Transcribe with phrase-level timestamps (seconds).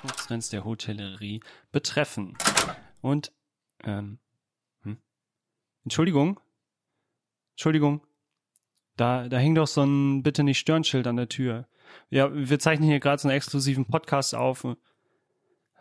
[0.00, 1.40] Zukunftstrends der Hotellerie
[1.72, 2.36] betreffen.
[3.00, 3.32] Und,
[3.84, 4.18] ähm,
[4.82, 4.98] hm?
[5.84, 6.40] Entschuldigung,
[7.52, 8.06] Entschuldigung,
[8.96, 11.68] da, da hängt doch so ein Bitte nicht stören Schild an der Tür.
[12.08, 14.64] Ja, wir zeichnen hier gerade so einen exklusiven Podcast auf.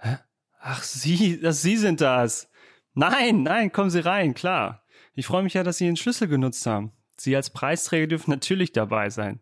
[0.02, 0.18] Hä?
[0.60, 2.50] Ach, Sie, das Sie sind das.
[2.94, 4.84] Nein, nein, kommen Sie rein, klar.
[5.14, 6.92] Ich freue mich ja, dass Sie Ihren Schlüssel genutzt haben.
[7.18, 9.42] Sie als Preisträger dürfen natürlich dabei sein.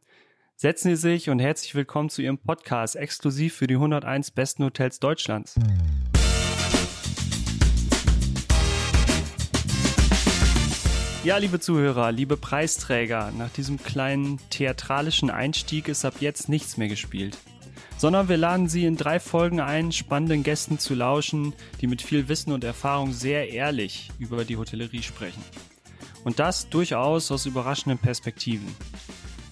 [0.60, 5.00] Setzen Sie sich und herzlich willkommen zu Ihrem Podcast exklusiv für die 101 besten Hotels
[5.00, 5.54] Deutschlands.
[11.24, 16.88] Ja, liebe Zuhörer, liebe Preisträger, nach diesem kleinen theatralischen Einstieg ist ab jetzt nichts mehr
[16.88, 17.38] gespielt.
[18.00, 22.30] Sondern wir laden Sie in drei Folgen ein, spannenden Gästen zu lauschen, die mit viel
[22.30, 25.44] Wissen und Erfahrung sehr ehrlich über die Hotellerie sprechen.
[26.24, 28.76] Und das durchaus aus überraschenden Perspektiven.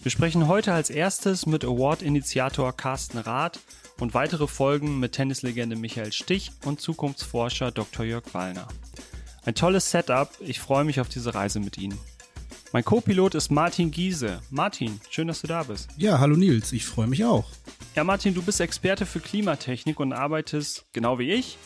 [0.06, 3.60] Wir sprechen heute als erstes mit Award-Initiator Carsten Rath
[4.00, 8.06] und weitere Folgen mit Tennislegende Michael Stich und Zukunftsforscher Dr.
[8.06, 8.68] Jörg Wallner.
[9.46, 10.30] Ein tolles Setup.
[10.42, 11.98] Ich freue mich auf diese Reise mit Ihnen.
[12.72, 14.42] Mein Co-Pilot ist Martin Giese.
[14.52, 15.90] Martin, schön, dass du da bist.
[15.98, 17.50] Ja, hallo Nils, ich freue mich auch.
[17.96, 21.58] Ja, Martin, du bist Experte für Klimatechnik und arbeitest, genau wie ich,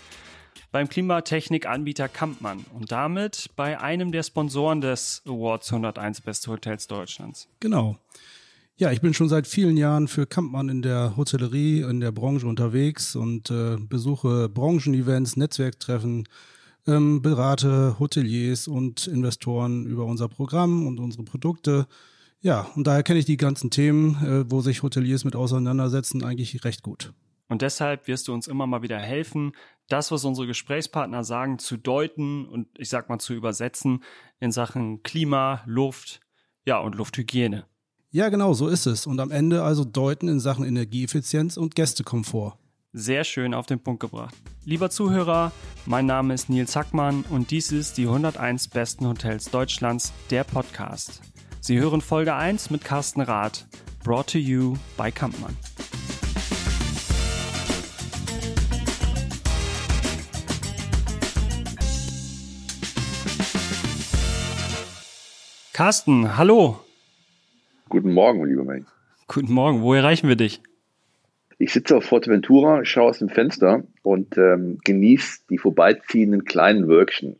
[0.71, 7.47] beim Klimatechnik-Anbieter Kampmann und damit bei einem der Sponsoren des Awards 101 Beste Hotels Deutschlands.
[7.59, 7.97] Genau.
[8.79, 12.47] Ja, ich bin schon seit vielen Jahren für Kampmann in der Hotellerie, in der Branche
[12.47, 16.29] unterwegs und äh, besuche Branchenevents, Netzwerktreffen,
[16.87, 21.87] ähm, berate Hoteliers und Investoren über unser Programm und unsere Produkte.
[22.39, 26.63] Ja, und daher kenne ich die ganzen Themen, äh, wo sich Hoteliers mit auseinandersetzen, eigentlich
[26.63, 27.11] recht gut.
[27.49, 29.51] Und deshalb wirst du uns immer mal wieder helfen,
[29.89, 34.05] das, was unsere Gesprächspartner sagen, zu deuten und ich sag mal zu übersetzen
[34.39, 36.21] in Sachen Klima, Luft,
[36.63, 37.65] ja und Lufthygiene.
[38.11, 39.05] Ja, genau, so ist es.
[39.05, 42.57] Und am Ende also deuten in Sachen Energieeffizienz und Gästekomfort.
[42.91, 44.33] Sehr schön auf den Punkt gebracht.
[44.65, 45.51] Lieber Zuhörer,
[45.85, 51.21] mein Name ist Nils Hackmann und dies ist die 101 besten Hotels Deutschlands, der Podcast.
[51.61, 53.67] Sie hören Folge 1 mit Carsten Rath,
[54.03, 55.55] brought to you by Kampmann.
[65.73, 66.88] Carsten, hallo.
[67.89, 68.85] Guten Morgen, lieber Mann.
[69.27, 70.61] Guten Morgen, wo erreichen wir dich?
[71.57, 77.35] Ich sitze auf Forteventura, schaue aus dem Fenster und ähm, genieße die vorbeiziehenden kleinen Wölkchen.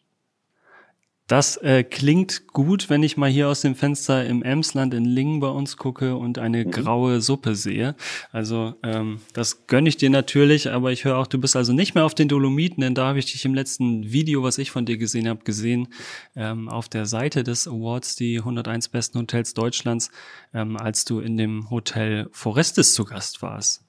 [1.30, 5.40] Das äh, klingt gut, wenn ich mal hier aus dem Fenster im Emsland in Lingen
[5.40, 6.72] bei uns gucke und eine mhm.
[6.72, 7.94] graue Suppe sehe.
[8.32, 11.94] Also ähm, das gönne ich dir natürlich, aber ich höre auch, du bist also nicht
[11.94, 14.88] mehr auf den Dolomiten, denn da habe ich dich im letzten Video, was ich von
[14.88, 15.90] dir gesehen habe, gesehen,
[16.36, 20.10] ähm, auf der Seite des Awards, die 101 besten Hotels Deutschlands,
[20.52, 23.86] ähm, als du in dem Hotel Forestis zu Gast warst.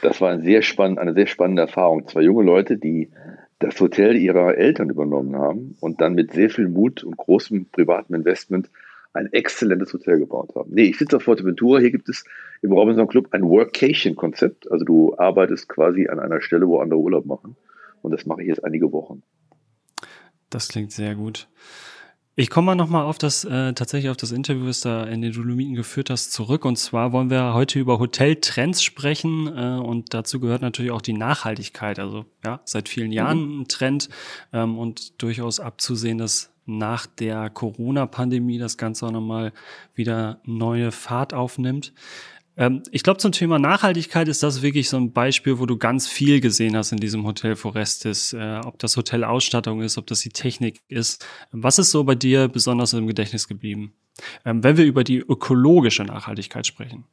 [0.00, 2.08] Das war ein sehr spannend, eine sehr spannende Erfahrung.
[2.08, 3.10] Zwei junge Leute, die
[3.60, 8.16] das Hotel ihrer Eltern übernommen haben und dann mit sehr viel Mut und großem privatem
[8.16, 8.70] Investment
[9.12, 10.70] ein exzellentes Hotel gebaut haben.
[10.72, 11.78] Nee, ich sitze auf Forteventura.
[11.80, 12.24] Hier gibt es
[12.62, 14.70] im Robinson Club ein Workation-Konzept.
[14.70, 17.56] Also du arbeitest quasi an einer Stelle, wo andere Urlaub machen.
[18.02, 19.22] Und das mache ich jetzt einige Wochen.
[20.48, 21.48] Das klingt sehr gut.
[22.40, 25.30] Ich komme mal nochmal auf das, äh, tatsächlich auf das Interview, das da in den
[25.30, 26.64] Dolomiten geführt hast, zurück.
[26.64, 29.46] Und zwar wollen wir heute über Hoteltrends sprechen.
[29.46, 31.98] Äh, und dazu gehört natürlich auch die Nachhaltigkeit.
[31.98, 33.60] Also ja, seit vielen Jahren mhm.
[33.60, 34.08] ein Trend
[34.54, 39.52] ähm, und durchaus abzusehen, dass nach der Corona-Pandemie das Ganze auch nochmal
[39.94, 41.92] wieder neue Fahrt aufnimmt.
[42.60, 46.06] Ähm, ich glaube, zum Thema Nachhaltigkeit ist das wirklich so ein Beispiel, wo du ganz
[46.06, 48.34] viel gesehen hast in diesem Hotel Forestis.
[48.34, 51.26] Äh, ob das Hotel Ausstattung ist, ob das die Technik ist.
[51.52, 53.94] Was ist so bei dir besonders im Gedächtnis geblieben?
[54.44, 57.04] Ähm, wenn wir über die ökologische Nachhaltigkeit sprechen.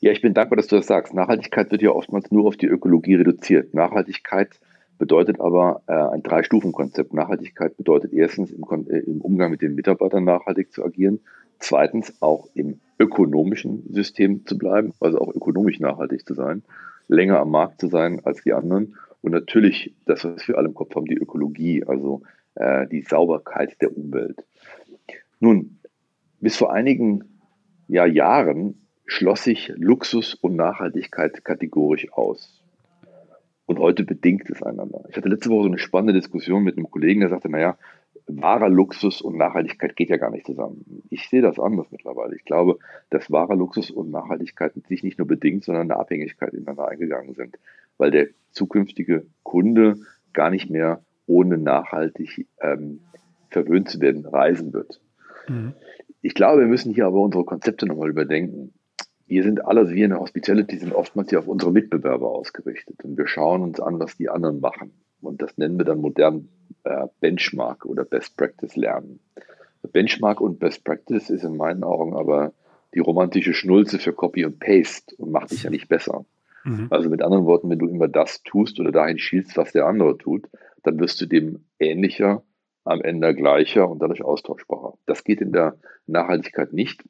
[0.00, 1.14] Ja, ich bin dankbar, dass du das sagst.
[1.14, 3.72] Nachhaltigkeit wird ja oftmals nur auf die Ökologie reduziert.
[3.72, 4.58] Nachhaltigkeit
[4.98, 7.14] bedeutet aber äh, ein Drei-Stufen-Konzept.
[7.14, 11.20] Nachhaltigkeit bedeutet erstens im, äh, im Umgang mit den Mitarbeitern nachhaltig zu agieren,
[11.60, 16.62] zweitens auch im ökonomischen System zu bleiben, also auch ökonomisch nachhaltig zu sein,
[17.08, 20.74] länger am Markt zu sein als die anderen und natürlich das, was wir alle im
[20.74, 22.22] Kopf haben, die Ökologie, also
[22.54, 24.44] äh, die Sauberkeit der Umwelt.
[25.40, 25.78] Nun,
[26.40, 27.24] bis vor einigen
[27.88, 32.62] ja, Jahren schloss sich Luxus und Nachhaltigkeit kategorisch aus.
[33.66, 35.04] Und heute bedingt es einander.
[35.10, 37.76] Ich hatte letzte Woche so eine spannende Diskussion mit einem Kollegen, der sagte, naja,
[38.26, 41.02] wahrer Luxus und Nachhaltigkeit geht ja gar nicht zusammen.
[41.10, 42.34] Ich sehe das anders mittlerweile.
[42.36, 42.78] Ich glaube,
[43.10, 47.58] dass wahrer Luxus und Nachhaltigkeit sich nicht nur bedingt, sondern eine Abhängigkeit ineinander eingegangen sind,
[47.98, 49.98] weil der zukünftige Kunde
[50.32, 53.00] gar nicht mehr ohne nachhaltig ähm,
[53.50, 55.00] verwöhnt zu werden reisen wird.
[55.48, 55.74] Mhm.
[56.22, 58.72] Ich glaube, wir müssen hier aber unsere Konzepte nochmal überdenken.
[59.26, 63.16] wir sind alle, wir in der Hospitality sind oftmals ja auf unsere Mitbewerber ausgerichtet und
[63.16, 64.92] wir schauen uns an, was die anderen machen.
[65.20, 66.48] Und das nennen wir dann modern
[66.84, 69.20] äh, Benchmark oder Best Practice lernen.
[69.92, 72.52] Benchmark und Best Practice ist in meinen Augen aber
[72.94, 76.24] die romantische Schnulze für Copy und Paste und macht dich ja nicht besser.
[76.64, 76.88] Mhm.
[76.90, 80.18] Also mit anderen Worten, wenn du immer das tust oder dahin schielst, was der andere
[80.18, 80.48] tut,
[80.82, 82.42] dann wirst du dem ähnlicher,
[82.84, 84.94] am Ende gleicher und dadurch austauschbarer.
[85.06, 87.02] Das geht in der Nachhaltigkeit nicht.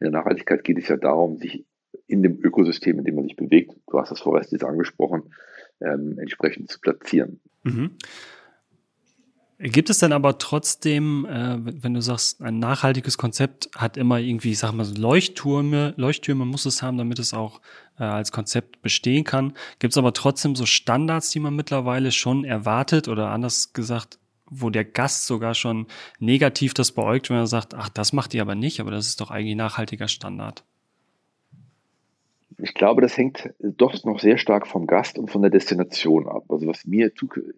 [0.00, 1.64] In der Nachhaltigkeit geht es ja darum, sich
[2.06, 5.34] in dem Ökosystem, in dem man sich bewegt, du hast das vorerst jetzt angesprochen,
[5.80, 7.40] ähm, entsprechend zu platzieren.
[7.64, 7.96] Mhm.
[9.58, 14.50] Gibt es denn aber trotzdem, äh, wenn du sagst, ein nachhaltiges Konzept hat immer irgendwie,
[14.50, 17.62] ich sag mal, so Leuchttürme, Leuchttürme muss es haben, damit es auch
[17.98, 19.54] äh, als Konzept bestehen kann.
[19.78, 24.68] Gibt es aber trotzdem so Standards, die man mittlerweile schon erwartet oder anders gesagt, wo
[24.68, 25.86] der Gast sogar schon
[26.18, 29.22] negativ das beäugt, wenn er sagt, ach, das macht ihr aber nicht, aber das ist
[29.22, 30.64] doch eigentlich nachhaltiger Standard.
[32.58, 36.44] Ich glaube, das hängt doch noch sehr stark vom Gast und von der Destination ab.
[36.48, 37.10] Also was mir,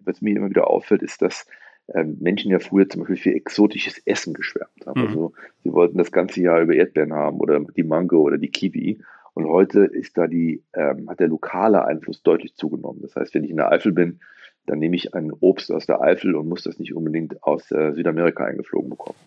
[0.05, 1.47] was mir immer wieder auffällt, ist, dass
[1.95, 5.01] Menschen ja früher zum Beispiel für exotisches Essen geschwärmt haben.
[5.01, 5.07] Mhm.
[5.07, 5.33] Also
[5.65, 9.01] sie wollten das ganze Jahr über Erdbeeren haben oder die Mango oder die Kiwi.
[9.35, 13.01] Und heute ist da die, ähm, hat der lokale Einfluss deutlich zugenommen.
[13.03, 14.21] Das heißt, wenn ich in der Eifel bin,
[14.67, 17.93] dann nehme ich ein Obst aus der Eifel und muss das nicht unbedingt aus äh,
[17.93, 19.19] Südamerika eingeflogen bekommen.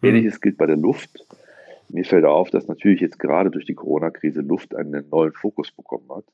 [0.00, 0.08] Mhm.
[0.08, 1.26] Ähnliches gilt bei der Luft.
[1.88, 6.08] Mir fällt auf, dass natürlich jetzt gerade durch die Corona-Krise Luft einen neuen Fokus bekommen
[6.14, 6.24] hat.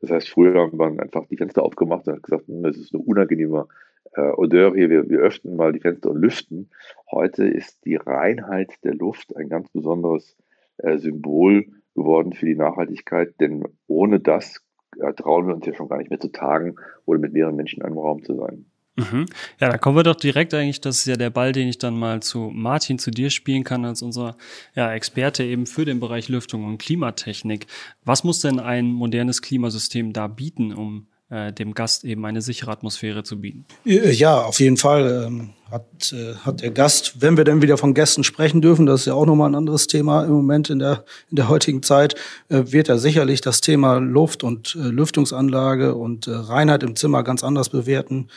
[0.00, 3.02] Das heißt, früher haben wir einfach die Fenster aufgemacht und gesagt, hm, das ist eine
[3.02, 3.68] unangenehme
[4.14, 6.70] äh, Odeur hier, wir, wir öffnen mal die Fenster und lüften.
[7.10, 10.36] Heute ist die Reinheit der Luft ein ganz besonderes
[10.78, 14.62] äh, Symbol geworden für die Nachhaltigkeit, denn ohne das
[14.98, 17.80] äh, trauen wir uns ja schon gar nicht mehr zu tagen oder mit mehreren Menschen
[17.80, 18.69] in einem Raum zu sein.
[19.00, 19.26] Mhm.
[19.60, 21.98] Ja, da kommen wir doch direkt eigentlich, das ist ja der Ball, den ich dann
[21.98, 24.36] mal zu Martin, zu dir spielen kann, als unser
[24.74, 27.66] ja, Experte eben für den Bereich Lüftung und Klimatechnik.
[28.04, 32.72] Was muss denn ein modernes Klimasystem da bieten, um äh, dem Gast eben eine sichere
[32.72, 33.64] Atmosphäre zu bieten.
[33.86, 37.78] Äh, ja, auf jeden Fall ähm, hat, äh, hat der Gast, wenn wir denn wieder
[37.78, 40.80] von Gästen sprechen dürfen, das ist ja auch nochmal ein anderes Thema im Moment in
[40.80, 42.16] der, in der heutigen Zeit,
[42.48, 47.22] äh, wird er sicherlich das Thema Luft- und äh, Lüftungsanlage und äh, Reinheit im Zimmer
[47.22, 48.28] ganz anders bewerten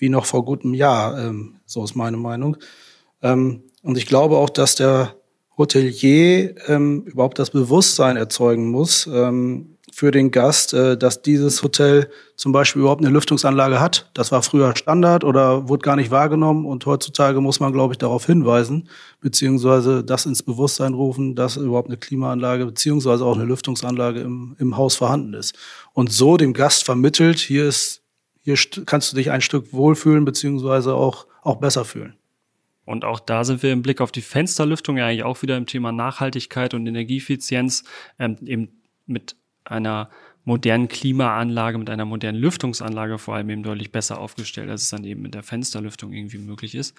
[0.00, 1.18] wie noch vor gutem Jahr.
[1.18, 2.56] Ähm, so ist meine Meinung.
[3.22, 5.14] Ähm, und ich glaube auch, dass der
[5.56, 12.08] Hotelier ähm, überhaupt das Bewusstsein erzeugen muss, ähm, für den Gast, äh, dass dieses Hotel
[12.36, 14.10] zum Beispiel überhaupt eine Lüftungsanlage hat.
[14.14, 17.98] Das war früher Standard oder wurde gar nicht wahrgenommen und heutzutage muss man, glaube ich,
[17.98, 18.88] darauf hinweisen,
[19.20, 24.76] beziehungsweise das ins Bewusstsein rufen, dass überhaupt eine Klimaanlage beziehungsweise auch eine Lüftungsanlage im, im
[24.76, 25.54] Haus vorhanden ist.
[25.92, 27.99] Und so dem Gast vermittelt, hier ist,
[28.56, 32.16] hier kannst du dich ein Stück wohlfühlen, beziehungsweise auch, auch besser fühlen.
[32.84, 35.66] Und auch da sind wir im Blick auf die Fensterlüftung ja eigentlich auch wieder im
[35.66, 37.84] Thema Nachhaltigkeit und Energieeffizienz
[38.18, 40.10] ähm, eben mit einer
[40.44, 45.04] modernen Klimaanlage, mit einer modernen Lüftungsanlage vor allem eben deutlich besser aufgestellt, als es dann
[45.04, 46.96] eben mit der Fensterlüftung irgendwie möglich ist.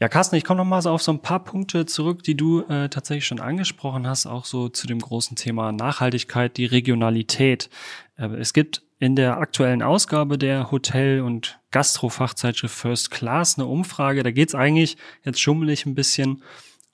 [0.00, 2.62] Ja, Carsten, ich komme noch mal so auf so ein paar Punkte zurück, die du
[2.62, 7.68] äh, tatsächlich schon angesprochen hast, auch so zu dem großen Thema Nachhaltigkeit, die Regionalität.
[8.16, 14.22] Äh, es gibt in der aktuellen Ausgabe der Hotel- und Gastro-Fachzeitschrift First Class eine Umfrage.
[14.22, 16.42] Da geht es eigentlich, jetzt schummel ich ein bisschen,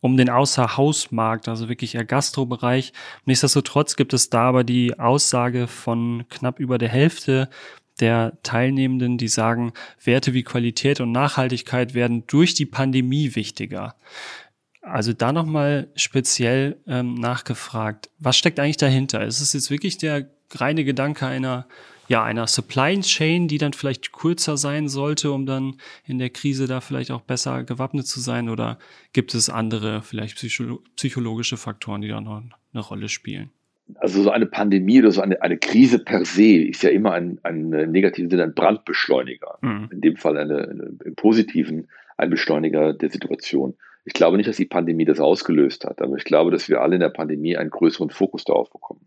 [0.00, 2.92] um den Außerhausmarkt, also wirklich eher Gastrobereich.
[3.24, 7.48] Nichtsdestotrotz gibt es da aber die Aussage von knapp über der Hälfte
[8.00, 13.94] der Teilnehmenden, die sagen, Werte wie Qualität und Nachhaltigkeit werden durch die Pandemie wichtiger.
[14.82, 19.24] Also da nochmal speziell ähm, nachgefragt, was steckt eigentlich dahinter?
[19.24, 21.66] Ist es jetzt wirklich der reine Gedanke einer
[22.08, 26.66] ja, einer Supply Chain, die dann vielleicht kürzer sein sollte, um dann in der Krise
[26.66, 28.48] da vielleicht auch besser gewappnet zu sein?
[28.48, 28.78] Oder
[29.12, 32.42] gibt es andere, vielleicht psycho psychologische Faktoren, die da noch
[32.72, 33.50] eine Rolle spielen?
[33.96, 37.38] Also so eine Pandemie oder so eine, eine Krise per se ist ja immer ein,
[37.42, 39.58] ein negativen Sinne ein Brandbeschleuniger.
[39.60, 39.88] Mhm.
[39.92, 43.74] In dem Fall eine, eine, im positiven ein Beschleuniger der Situation.
[44.04, 46.96] Ich glaube nicht, dass die Pandemie das ausgelöst hat, aber ich glaube, dass wir alle
[46.96, 49.06] in der Pandemie einen größeren Fokus darauf bekommen.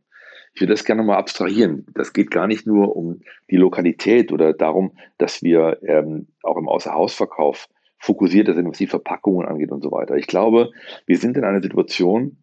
[0.58, 1.86] Ich würde das gerne mal abstrahieren.
[1.94, 3.22] Das geht gar nicht nur um
[3.52, 9.48] die Lokalität oder darum, dass wir ähm, auch im Außerhausverkauf fokussiert sind, was die Verpackungen
[9.48, 10.16] angeht und so weiter.
[10.16, 10.72] Ich glaube,
[11.06, 12.42] wir sind in einer Situation,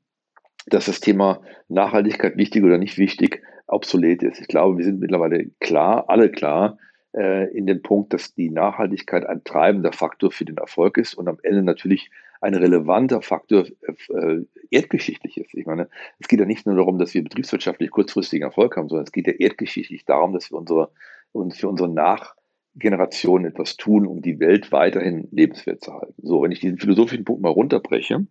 [0.66, 4.40] dass das Thema Nachhaltigkeit wichtig oder nicht wichtig obsolet ist.
[4.40, 6.78] Ich glaube, wir sind mittlerweile klar, alle klar,
[7.16, 11.26] äh, in dem Punkt, dass die Nachhaltigkeit ein treibender Faktor für den Erfolg ist und
[11.26, 12.12] am Ende natürlich
[12.44, 15.54] ein relevanter Faktor äh, erdgeschichtlich ist.
[15.54, 19.04] Ich meine, es geht ja nicht nur darum, dass wir betriebswirtschaftlich kurzfristigen Erfolg haben, sondern
[19.04, 20.90] es geht ja erdgeschichtlich darum, dass wir unsere,
[21.32, 26.20] uns für unsere Nachgenerationen etwas tun, um die Welt weiterhin lebenswert zu halten.
[26.22, 28.26] So, wenn ich diesen philosophischen Punkt mal runterbreche,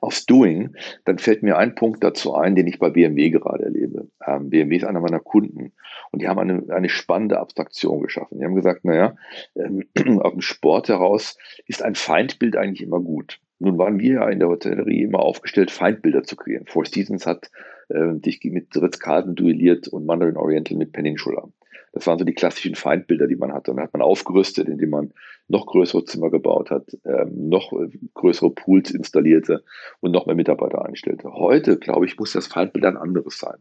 [0.00, 4.08] aufs Doing, dann fällt mir ein Punkt dazu ein, den ich bei BMW gerade erlebe.
[4.26, 5.72] Ähm, BMW ist einer meiner Kunden
[6.10, 8.38] und die haben eine, eine spannende Abstraktion geschaffen.
[8.38, 9.16] Die haben gesagt, naja,
[9.54, 9.84] ähm,
[10.20, 13.40] aus dem Sport heraus ist ein Feindbild eigentlich immer gut.
[13.58, 16.66] Nun waren wir ja in der Hotellerie immer aufgestellt, Feindbilder zu kreieren.
[16.66, 17.50] Four Seasons hat
[17.90, 21.48] äh, dich mit Ritz-Carlton duelliert und Mandarin Oriental mit Peninsula.
[21.92, 23.70] Das waren so die klassischen Feindbilder, die man hatte.
[23.70, 25.12] Und dann hat man aufgerüstet, indem man
[25.48, 29.62] noch größere Zimmer gebaut hat, ähm, noch äh, größere Pools installierte
[30.00, 31.32] und noch mehr Mitarbeiter einstellte.
[31.34, 33.58] Heute, glaube ich, muss das Feindbild ein anderes sein.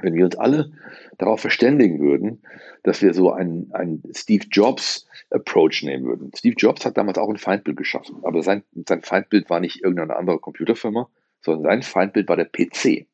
[0.00, 0.70] Wenn wir uns alle
[1.18, 2.42] darauf verständigen würden,
[2.84, 6.30] dass wir so einen, einen Steve Jobs Approach nehmen würden.
[6.36, 10.16] Steve Jobs hat damals auch ein Feindbild geschaffen, aber sein, sein Feindbild war nicht irgendeine
[10.16, 11.08] andere Computerfirma,
[11.40, 13.06] sondern sein Feindbild war der PC.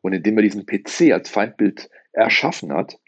[0.00, 2.98] Und indem er diesen PC als Feindbild erschaffen hat,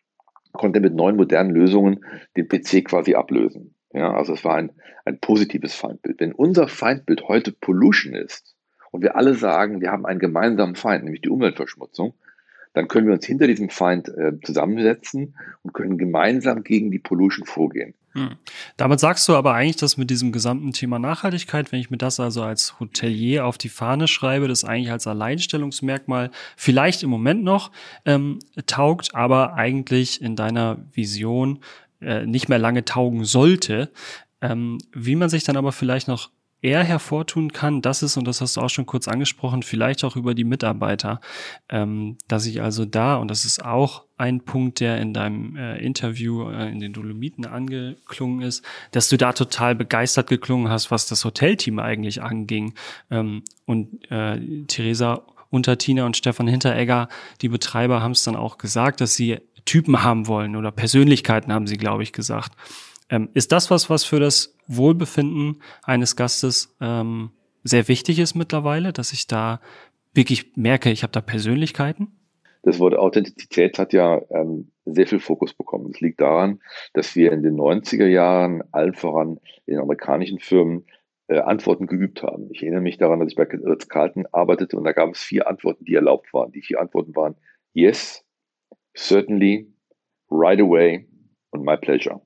[0.52, 2.04] konnte mit neuen modernen Lösungen
[2.36, 3.74] den PC quasi ablösen.
[3.92, 4.72] Ja, also es war ein,
[5.04, 6.20] ein positives Feindbild.
[6.20, 8.56] Wenn unser Feindbild heute Pollution ist
[8.92, 12.14] und wir alle sagen, wir haben einen gemeinsamen Feind, nämlich die Umweltverschmutzung,
[12.72, 17.46] dann können wir uns hinter diesem Feind äh, zusammensetzen und können gemeinsam gegen die Pollution
[17.46, 17.94] vorgehen.
[18.12, 18.36] Hm.
[18.76, 22.18] Damit sagst du aber eigentlich, dass mit diesem gesamten Thema Nachhaltigkeit, wenn ich mir das
[22.18, 27.70] also als Hotelier auf die Fahne schreibe, das eigentlich als Alleinstellungsmerkmal vielleicht im Moment noch
[28.04, 31.60] ähm, taugt, aber eigentlich in deiner Vision
[32.00, 33.92] äh, nicht mehr lange taugen sollte.
[34.42, 36.30] Ähm, wie man sich dann aber vielleicht noch
[36.62, 40.16] eher hervortun kann, das ist, und das hast du auch schon kurz angesprochen, vielleicht auch
[40.16, 41.20] über die Mitarbeiter,
[41.68, 45.78] ähm, dass ich also da, und das ist auch ein Punkt, der in deinem äh,
[45.78, 51.06] Interview äh, in den Dolomiten angeklungen ist, dass du da total begeistert geklungen hast, was
[51.06, 52.74] das Hotelteam eigentlich anging.
[53.10, 57.08] Ähm, und äh, Theresa unter Tina und Stefan Hinteregger,
[57.40, 61.66] die Betreiber, haben es dann auch gesagt, dass sie Typen haben wollen oder Persönlichkeiten haben
[61.66, 62.52] sie, glaube ich, gesagt.
[63.10, 67.30] Ähm, ist das was, was für das Wohlbefinden eines Gastes ähm,
[67.64, 69.60] sehr wichtig ist mittlerweile, dass ich da
[70.14, 72.12] wirklich merke, ich habe da Persönlichkeiten?
[72.62, 75.90] Das Wort Authentizität hat ja ähm, sehr viel Fokus bekommen.
[75.90, 76.60] Das liegt daran,
[76.92, 80.84] dass wir in den 90er Jahren allen voran in amerikanischen Firmen
[81.28, 82.48] äh, Antworten geübt haben.
[82.50, 85.84] Ich erinnere mich daran, dass ich bei Ritz-Carlton arbeitete und da gab es vier Antworten,
[85.84, 86.52] die erlaubt waren.
[86.52, 87.36] Die vier Antworten waren
[87.72, 88.24] Yes,
[88.96, 89.72] Certainly,
[90.30, 91.08] Right Away
[91.50, 92.20] und My Pleasure.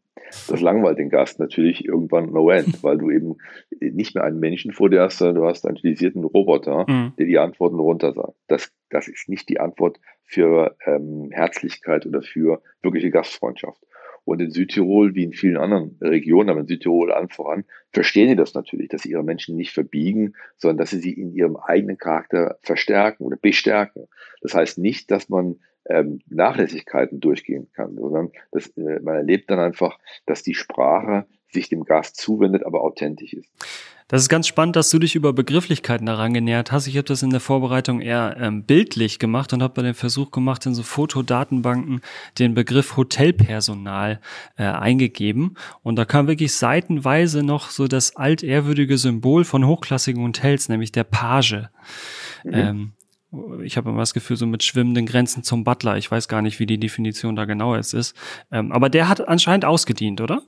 [0.48, 3.36] Das langweilt den Gast natürlich irgendwann no end, weil du eben
[3.80, 7.12] nicht mehr einen Menschen vor dir hast, sondern du hast einen stilisierten Roboter, mhm.
[7.18, 8.36] der die Antworten runter sagt.
[8.48, 13.80] Das, das ist nicht die Antwort für ähm, Herzlichkeit oder für wirkliche Gastfreundschaft.
[14.26, 18.36] Und in Südtirol, wie in vielen anderen Regionen, aber in Südtirol allen voran, verstehen die
[18.36, 21.98] das natürlich, dass sie ihre Menschen nicht verbiegen, sondern dass sie sie in ihrem eigenen
[21.98, 24.06] Charakter verstärken oder bestärken.
[24.40, 25.56] Das heißt nicht, dass man
[25.86, 31.68] ähm, Nachlässigkeiten durchgehen kann, sondern das, äh, man erlebt dann einfach, dass die Sprache sich
[31.68, 33.50] dem Gast zuwendet, aber authentisch ist.
[34.08, 36.86] Das ist ganz spannend, dass du dich über Begrifflichkeiten daran genähert hast.
[36.86, 40.30] Ich habe das in der Vorbereitung eher ähm, bildlich gemacht und habe bei dem Versuch
[40.30, 42.02] gemacht, in so Fotodatenbanken
[42.38, 44.20] den Begriff Hotelpersonal
[44.58, 45.56] äh, eingegeben.
[45.82, 51.04] Und da kam wirklich seitenweise noch so das altehrwürdige Symbol von hochklassigen Hotels, nämlich der
[51.04, 51.62] Page.
[52.44, 52.52] Mhm.
[52.52, 52.92] Ähm,
[53.62, 55.96] ich habe immer das Gefühl, so mit schwimmenden Grenzen zum Butler.
[55.96, 58.14] Ich weiß gar nicht, wie die Definition da genau ist.
[58.52, 60.42] Ähm, aber der hat anscheinend ausgedient, oder?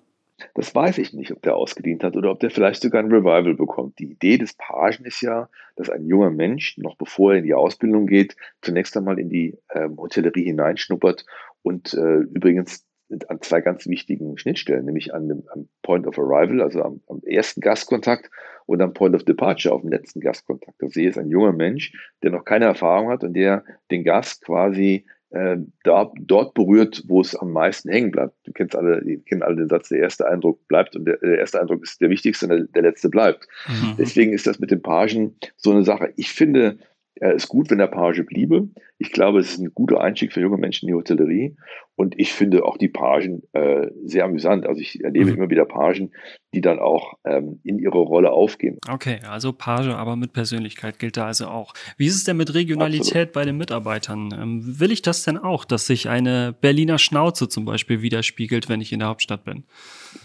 [0.54, 3.54] Das weiß ich nicht, ob der ausgedient hat oder ob der vielleicht sogar ein Revival
[3.54, 3.98] bekommt.
[3.98, 7.54] Die Idee des Pagen ist ja, dass ein junger Mensch, noch bevor er in die
[7.54, 11.24] Ausbildung geht, zunächst einmal in die ähm, Hotellerie hineinschnuppert
[11.62, 12.84] und äh, übrigens
[13.28, 17.22] an zwei ganz wichtigen Schnittstellen, nämlich an dem am Point of Arrival, also am, am,
[17.24, 18.30] ersten Gastkontakt
[18.66, 20.76] und am Point of Departure, auf dem letzten Gastkontakt.
[20.80, 21.92] Das sehe ist ein junger Mensch,
[22.22, 27.20] der noch keine Erfahrung hat und der den Gast quasi äh, da, dort berührt, wo
[27.20, 28.34] es am meisten hängen bleibt.
[28.44, 31.38] Du kennst alle, die kennen alle den Satz, der erste Eindruck bleibt und der, der
[31.38, 33.48] erste Eindruck ist der wichtigste und der, der letzte bleibt.
[33.68, 33.96] Mhm.
[33.98, 36.12] Deswegen ist das mit den Pagen so eine Sache.
[36.16, 36.78] Ich finde,
[37.18, 38.68] er ist gut, wenn der Page bliebe.
[38.98, 41.56] Ich glaube, es ist ein guter Einstieg für junge Menschen in die Hotellerie.
[41.94, 44.66] Und ich finde auch die Pagen äh, sehr amüsant.
[44.66, 45.36] Also ich erlebe mhm.
[45.36, 46.12] immer wieder Pagen,
[46.52, 48.78] die dann auch ähm, in ihre Rolle aufgehen.
[48.88, 51.72] Okay, also Page, aber mit Persönlichkeit gilt da also auch.
[51.96, 53.32] Wie ist es denn mit Regionalität Absolut.
[53.32, 54.34] bei den Mitarbeitern?
[54.38, 58.82] Ähm, will ich das denn auch, dass sich eine Berliner Schnauze zum Beispiel widerspiegelt, wenn
[58.82, 59.64] ich in der Hauptstadt bin?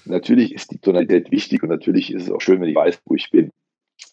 [0.04, 3.16] Natürlich ist die Tonalität wichtig und natürlich ist es auch schön, wenn ich weiß, wo
[3.16, 3.50] ich bin.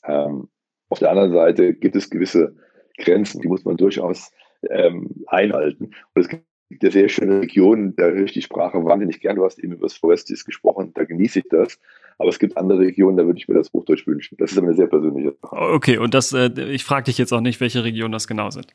[0.05, 0.49] Ähm,
[0.89, 2.57] auf der anderen Seite gibt es gewisse
[2.99, 4.31] Grenzen, die muss man durchaus
[4.69, 5.93] ähm, einhalten.
[6.15, 6.45] Und es gibt
[6.83, 9.37] ja sehr schöne Regionen, da höre ich die Sprache wahnsinnig gern.
[9.37, 11.79] Du hast eben über das Forestis gesprochen, da genieße ich das.
[12.21, 14.37] Aber es gibt andere Regionen, da würde ich mir das Hochdeutsch wünschen.
[14.39, 15.55] Das ist eine sehr persönliche Sache.
[15.55, 18.67] Okay, und das, äh, ich frage dich jetzt auch nicht, welche Regionen das genau sind.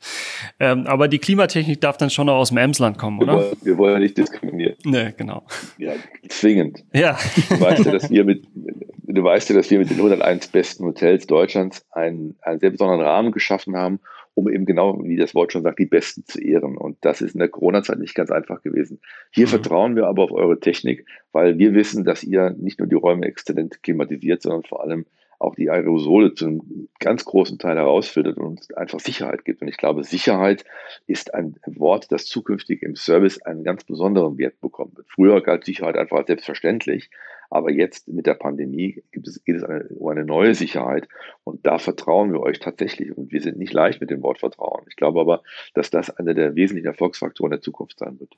[0.58, 3.34] Ähm, aber die Klimatechnik darf dann schon noch aus dem Emsland kommen, oder?
[3.34, 4.76] Wir wollen, wir wollen ja nicht diskriminieren.
[4.84, 5.44] Nee, genau.
[5.76, 5.92] Ja,
[6.28, 6.84] zwingend.
[6.94, 7.18] Ja.
[7.50, 10.86] Du weißt ja, dass wir mit, du weißt ja, dass wir mit den 101 besten
[10.86, 14.00] Hotels Deutschlands einen, einen sehr besonderen Rahmen geschaffen haben,
[14.34, 16.76] um eben genau, wie das Wort schon sagt, die Besten zu ehren.
[16.76, 19.00] Und das ist in der Corona-Zeit nicht ganz einfach gewesen.
[19.30, 19.50] Hier mhm.
[19.50, 23.26] vertrauen wir aber auf eure Technik, weil wir wissen, dass ihr nicht nur die Räume
[23.26, 25.06] exzellent klimatisiert, sondern vor allem
[25.38, 29.62] auch die Aerosole zu einem ganz großen Teil herausfiltert und uns einfach Sicherheit gibt.
[29.62, 30.64] Und ich glaube, Sicherheit
[31.06, 35.06] ist ein Wort, das zukünftig im Service einen ganz besonderen Wert bekommen wird.
[35.10, 37.10] Früher galt Sicherheit einfach als selbstverständlich,
[37.50, 41.08] aber jetzt mit der Pandemie gibt es, geht es eine, um eine neue Sicherheit
[41.44, 43.16] und da vertrauen wir euch tatsächlich.
[43.16, 44.84] Und wir sind nicht leicht mit dem Wort Vertrauen.
[44.88, 45.42] Ich glaube aber,
[45.74, 48.34] dass das einer der wesentlichen Erfolgsfaktoren der Zukunft sein wird.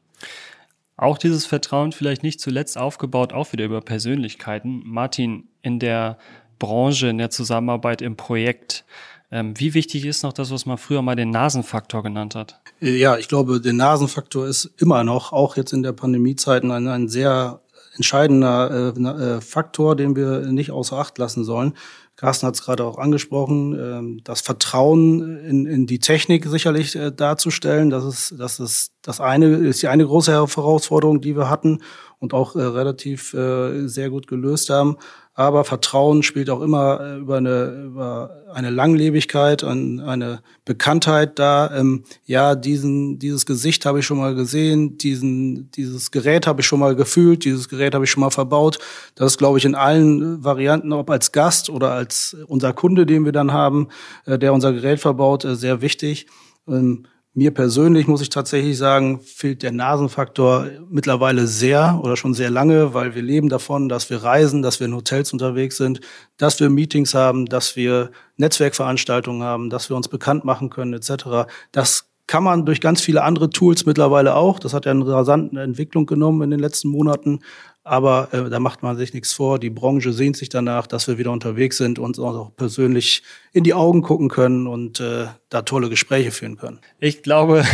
[0.96, 4.82] Auch dieses Vertrauen vielleicht nicht zuletzt aufgebaut, auch wieder über Persönlichkeiten.
[4.84, 6.18] Martin, in der
[6.58, 8.84] Branche, in der Zusammenarbeit im Projekt.
[9.30, 12.60] Ähm, wie wichtig ist noch das, was man früher mal den Nasenfaktor genannt hat?
[12.80, 17.08] Ja, ich glaube, der Nasenfaktor ist immer noch, auch jetzt in der Pandemiezeiten, ein, ein
[17.08, 17.60] sehr
[17.96, 21.74] entscheidender äh, äh Faktor, den wir nicht außer Acht lassen sollen.
[22.14, 27.10] Carsten hat es gerade auch angesprochen, ähm, das Vertrauen in, in die Technik sicherlich äh,
[27.10, 27.90] darzustellen.
[27.90, 31.82] Das ist, das ist das eine, ist die eine große Herausforderung, die wir hatten
[32.18, 34.96] und auch relativ sehr gut gelöst haben.
[35.38, 41.70] Aber Vertrauen spielt auch immer äh, über eine, über eine Langlebigkeit, eine Bekanntheit da.
[41.76, 46.66] Ähm, ja, diesen, dieses Gesicht habe ich schon mal gesehen, diesen, dieses Gerät habe ich
[46.66, 48.78] schon mal gefühlt, dieses Gerät habe ich schon mal verbaut.
[49.14, 53.26] Das ist, glaube ich, in allen Varianten, ob als Gast oder als unser Kunde, den
[53.26, 53.88] wir dann haben,
[54.24, 56.28] äh, der unser Gerät verbaut, äh, sehr wichtig.
[56.66, 57.04] Ähm,
[57.36, 62.94] mir persönlich muss ich tatsächlich sagen, fehlt der Nasenfaktor mittlerweile sehr oder schon sehr lange,
[62.94, 66.00] weil wir leben davon, dass wir reisen, dass wir in Hotels unterwegs sind,
[66.38, 71.46] dass wir Meetings haben, dass wir Netzwerkveranstaltungen haben, dass wir uns bekannt machen können etc.
[71.72, 74.58] Das kann man durch ganz viele andere Tools mittlerweile auch.
[74.58, 77.40] Das hat ja eine rasante Entwicklung genommen in den letzten Monaten.
[77.86, 79.60] Aber äh, da macht man sich nichts vor.
[79.60, 83.62] Die Branche sehnt sich danach, dass wir wieder unterwegs sind und uns auch persönlich in
[83.62, 86.80] die Augen gucken können und äh, da tolle Gespräche führen können.
[86.98, 87.64] Ich glaube,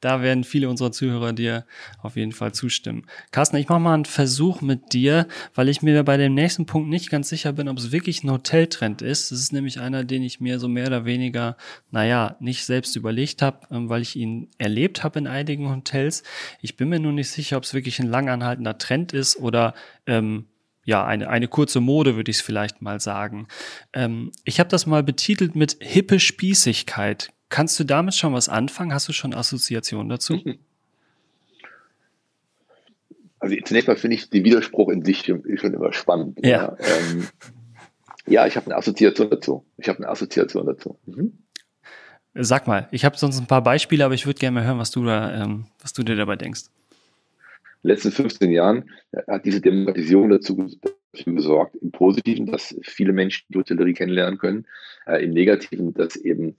[0.00, 1.64] da werden viele unserer Zuhörer dir
[2.02, 3.06] auf jeden Fall zustimmen.
[3.30, 6.88] Carsten, ich mache mal einen Versuch mit dir, weil ich mir bei dem nächsten Punkt
[6.88, 9.30] nicht ganz sicher bin, ob es wirklich ein Hoteltrend ist.
[9.30, 11.56] Das ist nämlich einer, den ich mir so mehr oder weniger,
[11.90, 16.22] naja, nicht selbst überlegt habe, ähm, weil ich ihn erlebt habe in einigen Hotels.
[16.60, 19.74] Ich bin mir nur nicht sicher, ob es wirklich ein langanhaltender Trend ist oder
[20.06, 20.46] ähm,
[20.84, 23.48] ja, eine, eine kurze Mode, würde ich es vielleicht mal sagen.
[23.92, 27.32] Ähm, ich habe das mal betitelt mit hippe Spießigkeit.
[27.50, 28.94] Kannst du damit schon was anfangen?
[28.94, 30.40] Hast du schon Assoziationen dazu?
[33.38, 36.38] Also zunächst mal finde ich den Widerspruch in sich schon, immer spannend.
[36.42, 37.28] Ja, ja, ähm,
[38.26, 39.64] ja ich habe eine Assoziation dazu.
[39.76, 40.98] Ich habe eine Assoziation dazu.
[41.06, 41.38] Mhm.
[42.34, 44.90] Sag mal, ich habe sonst ein paar Beispiele, aber ich würde gerne mal hören, was
[44.90, 46.64] du da, ähm, was du dir dabei denkst
[47.82, 48.90] letzten 15 Jahren
[49.26, 50.70] hat diese Demokratisierung dazu,
[51.12, 54.66] dafür gesorgt, im Positiven, dass viele Menschen die Hotellerie kennenlernen können,
[55.06, 56.56] äh, im Negativen, dass eben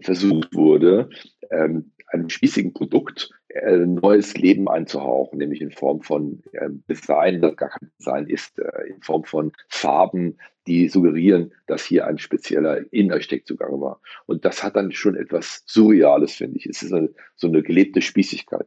[0.00, 1.10] versucht wurde,
[1.50, 7.56] ähm, einem spießigen Produkt äh, neues Leben einzuhauchen, nämlich in Form von äh, Design, das
[7.56, 12.80] gar kein Design ist, äh, in Form von Farben, die suggerieren, dass hier ein spezieller
[12.92, 14.00] Innersteck zugange war.
[14.26, 16.66] Und das hat dann schon etwas Surreales, finde ich.
[16.66, 18.66] Es ist eine, so eine gelebte Spießigkeit.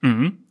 [0.00, 0.44] Mhm.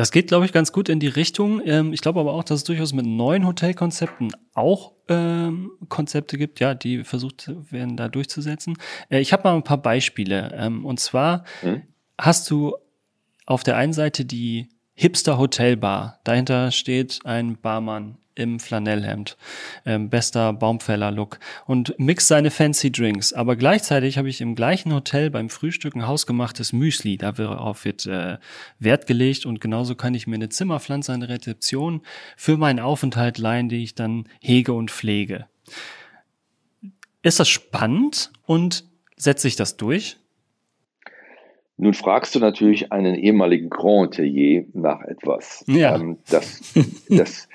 [0.00, 1.60] Das geht, glaube ich, ganz gut in die Richtung.
[1.66, 6.58] Ähm, ich glaube aber auch, dass es durchaus mit neuen Hotelkonzepten auch ähm, Konzepte gibt,
[6.58, 8.78] ja, die versucht werden, da durchzusetzen.
[9.10, 10.54] Äh, ich habe mal ein paar Beispiele.
[10.56, 11.82] Ähm, und zwar hm?
[12.16, 12.78] hast du
[13.44, 16.20] auf der einen Seite die Hipster Hotelbar.
[16.24, 19.36] Dahinter steht ein Barmann im Flanellhemd.
[19.86, 21.38] Ähm, bester Baumfäller-Look.
[21.66, 23.32] Und mixt seine fancy Drinks.
[23.32, 27.16] Aber gleichzeitig habe ich im gleichen Hotel beim Frühstück ein hausgemachtes Müsli.
[27.16, 28.38] Darauf wird äh,
[28.78, 32.02] Wert gelegt und genauso kann ich mir eine Zimmerpflanze an der Rezeption
[32.36, 35.46] für meinen Aufenthalt leihen, die ich dann hege und pflege.
[37.22, 38.84] Ist das spannend und
[39.16, 40.19] setzt sich das durch?
[41.82, 45.96] Nun fragst du natürlich einen ehemaligen Grand Hotelier nach etwas, ja.
[45.96, 46.74] ähm, das,
[47.08, 47.48] das,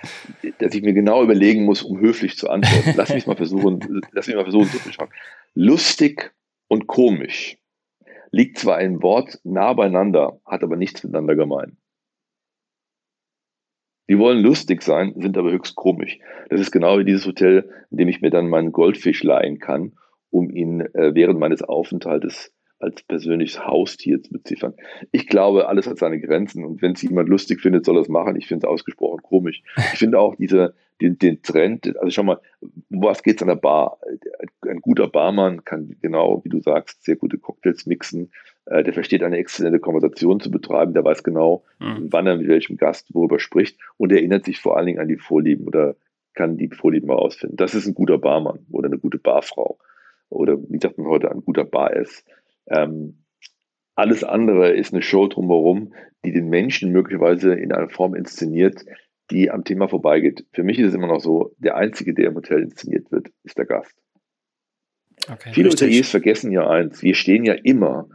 [0.58, 2.96] das ich mir genau überlegen muss, um höflich zu antworten.
[2.98, 5.12] Lass mich mal versuchen, lass mich mal versuchen zu beschreiben.
[5.54, 6.34] Lustig
[6.68, 7.60] und komisch
[8.32, 11.78] liegt zwar ein Wort nah beieinander, hat aber nichts miteinander gemein.
[14.10, 16.18] Die wollen lustig sein, sind aber höchst komisch.
[16.50, 20.00] Das ist genau wie dieses Hotel, in dem ich mir dann meinen Goldfisch leihen kann,
[20.32, 22.55] um ihn äh, während meines Aufenthaltes
[22.86, 24.76] als persönliches Haustier zu beziffern.
[25.12, 28.10] Ich glaube, alles hat seine Grenzen und wenn es jemand lustig findet, soll er es
[28.10, 28.36] machen.
[28.38, 29.64] Ich finde es ausgesprochen komisch.
[29.94, 33.50] Ich finde auch diese, den, den Trend, also schau mal, um was geht es an
[33.50, 34.00] der Bar?
[34.62, 38.32] Ein guter Barmann kann genau, wie du sagst, sehr gute Cocktails mixen.
[38.66, 40.94] Äh, der versteht eine exzellente Konversation zu betreiben.
[40.94, 42.08] Der weiß genau, mhm.
[42.12, 45.08] wann er mit welchem Gast worüber spricht und er erinnert sich vor allen Dingen an
[45.08, 45.96] die Vorlieben oder
[46.34, 47.58] kann die Vorlieben mal ausfinden.
[47.58, 49.80] Das ist ein guter Barmann oder eine gute Barfrau
[50.30, 52.26] oder wie sagt man heute, ein guter Bar ist.
[52.68, 53.26] Ähm,
[53.96, 55.94] alles andere ist eine Show drumherum,
[56.26, 58.86] die den Menschen möglicherweise in einer Form inszeniert,
[59.32, 60.46] die am Thema vorbeigeht.
[60.52, 63.58] Für mich ist es immer noch so, der Einzige, der im Hotel inszeniert wird, ist
[63.58, 63.96] der Gast.
[65.30, 65.70] Okay, Viele.
[65.70, 68.10] Hoteliers vergessen ja eins, wir stehen ja immer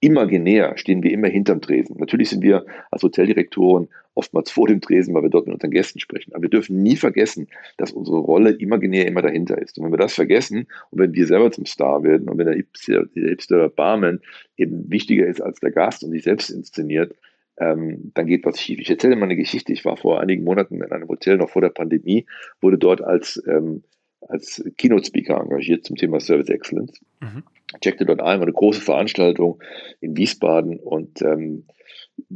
[0.00, 1.96] imaginär stehen wir immer hinterm Tresen.
[1.98, 5.98] Natürlich sind wir als Hoteldirektoren oftmals vor dem Tresen, weil wir dort mit unseren Gästen
[5.98, 6.32] sprechen.
[6.34, 9.78] Aber wir dürfen nie vergessen, dass unsere Rolle imaginär immer dahinter ist.
[9.78, 12.56] Und wenn wir das vergessen und wenn wir selber zum Star werden und wenn der
[12.56, 14.20] Hipster, Barman
[14.56, 17.14] eben wichtiger ist als der Gast und sich selbst inszeniert,
[17.58, 18.80] ähm, dann geht was schief.
[18.80, 19.72] Ich erzähle mal eine Geschichte.
[19.72, 22.26] Ich war vor einigen Monaten in einem Hotel, noch vor der Pandemie,
[22.60, 23.82] wurde dort als, ähm,
[24.28, 27.00] als Keynote-Speaker engagiert zum Thema Service Excellence.
[27.20, 27.42] Mhm
[27.80, 29.62] checkte dort ein, war eine große Veranstaltung
[30.00, 31.64] in Wiesbaden und ähm,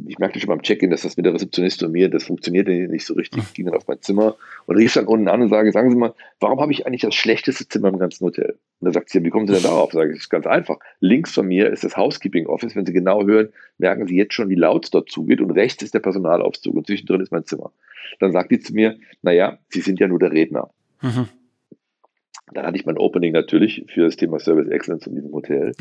[0.07, 3.07] ich merkte schon beim Check-in, dass das mit der Rezeptionistin und mir, das funktionierte nicht
[3.07, 3.43] so richtig.
[3.45, 5.97] Ich ging dann auf mein Zimmer und rief dann unten an und sage, sagen Sie
[5.97, 8.53] mal, warum habe ich eigentlich das schlechteste Zimmer im ganzen Hotel?
[8.81, 9.93] Und dann sagt sie, wie kommen Sie denn darauf?
[9.93, 10.79] Sage ich, das ist ganz einfach.
[11.01, 12.75] Links von mir ist das Housekeeping Office.
[12.75, 15.83] Wenn Sie genau hören, merken Sie jetzt schon, wie laut es dort zugeht und rechts
[15.83, 17.71] ist der Personalaufzug und zwischendrin ist mein Zimmer.
[18.19, 20.71] Dann sagt die zu mir, naja, Sie sind ja nur der Redner.
[21.03, 21.29] Mhm.
[22.53, 25.73] Dann hatte ich mein Opening natürlich für das Thema Service Excellence in diesem Hotel.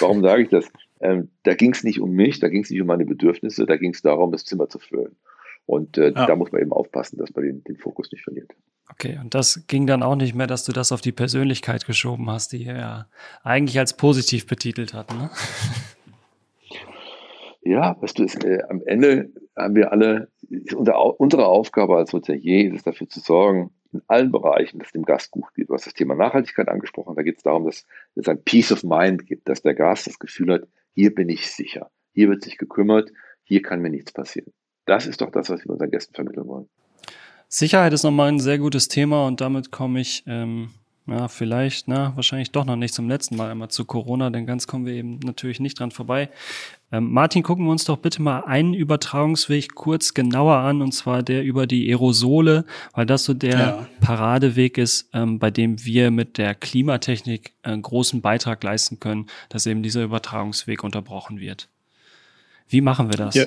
[0.00, 0.66] Warum sage ich das?
[1.00, 3.76] Ähm, da ging es nicht um mich, da ging es nicht um meine Bedürfnisse, da
[3.76, 5.16] ging es darum, das Zimmer zu füllen.
[5.66, 6.26] Und äh, ja.
[6.26, 8.50] da muss man eben aufpassen, dass man den, den, Fokus nicht verliert.
[8.90, 12.30] Okay, und das ging dann auch nicht mehr, dass du das auf die Persönlichkeit geschoben
[12.30, 13.06] hast, die ja
[13.42, 15.30] eigentlich als positiv betitelt hat, ne?
[17.62, 20.28] Ja, weißt du, ist, äh, am Ende haben wir alle,
[20.76, 25.04] unser, unsere Aufgabe als Hotelier ist es dafür zu sorgen, in allen Bereichen, dass dem
[25.04, 25.68] Gast gut geht.
[25.68, 27.14] Du hast das Thema Nachhaltigkeit angesprochen.
[27.16, 30.18] Da geht es darum, dass es ein Peace of Mind gibt, dass der Gast das
[30.18, 33.10] Gefühl hat, hier bin ich sicher, hier wird sich gekümmert,
[33.42, 34.52] hier kann mir nichts passieren.
[34.86, 36.68] Das ist doch das, was wir unseren Gästen vermitteln wollen.
[37.48, 40.70] Sicherheit ist nochmal ein sehr gutes Thema und damit komme ich ähm,
[41.06, 44.66] ja, vielleicht, na, wahrscheinlich doch noch nicht zum letzten Mal einmal zu Corona, denn ganz
[44.66, 46.30] kommen wir eben natürlich nicht dran vorbei.
[46.90, 51.22] Ähm, Martin, gucken wir uns doch bitte mal einen Übertragungsweg kurz genauer an, und zwar
[51.22, 52.64] der über die Aerosole,
[52.94, 53.86] weil das so der ja.
[54.00, 59.66] Paradeweg ist, ähm, bei dem wir mit der Klimatechnik einen großen Beitrag leisten können, dass
[59.66, 61.68] eben dieser Übertragungsweg unterbrochen wird.
[62.66, 63.34] Wie machen wir das?
[63.34, 63.44] Ja.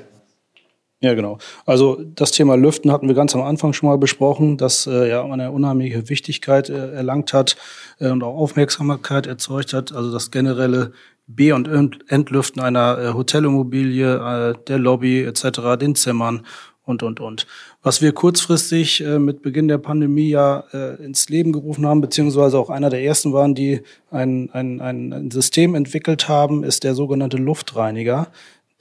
[0.99, 1.37] Ja, genau.
[1.65, 5.23] Also das Thema Lüften hatten wir ganz am Anfang schon mal besprochen, das äh, ja
[5.23, 7.55] eine unheimliche Wichtigkeit äh, erlangt hat
[7.99, 9.93] äh, und auch Aufmerksamkeit erzeugt hat.
[9.93, 10.93] Also das generelle
[11.27, 11.67] B- und
[12.07, 16.47] Entlüften einer äh, Hotelimmobilie, äh, der Lobby etc., den Zimmern
[16.83, 17.45] und, und, und.
[17.83, 22.57] Was wir kurzfristig äh, mit Beginn der Pandemie ja äh, ins Leben gerufen haben, beziehungsweise
[22.57, 27.37] auch einer der ersten waren, die ein, ein, ein System entwickelt haben, ist der sogenannte
[27.37, 28.31] Luftreiniger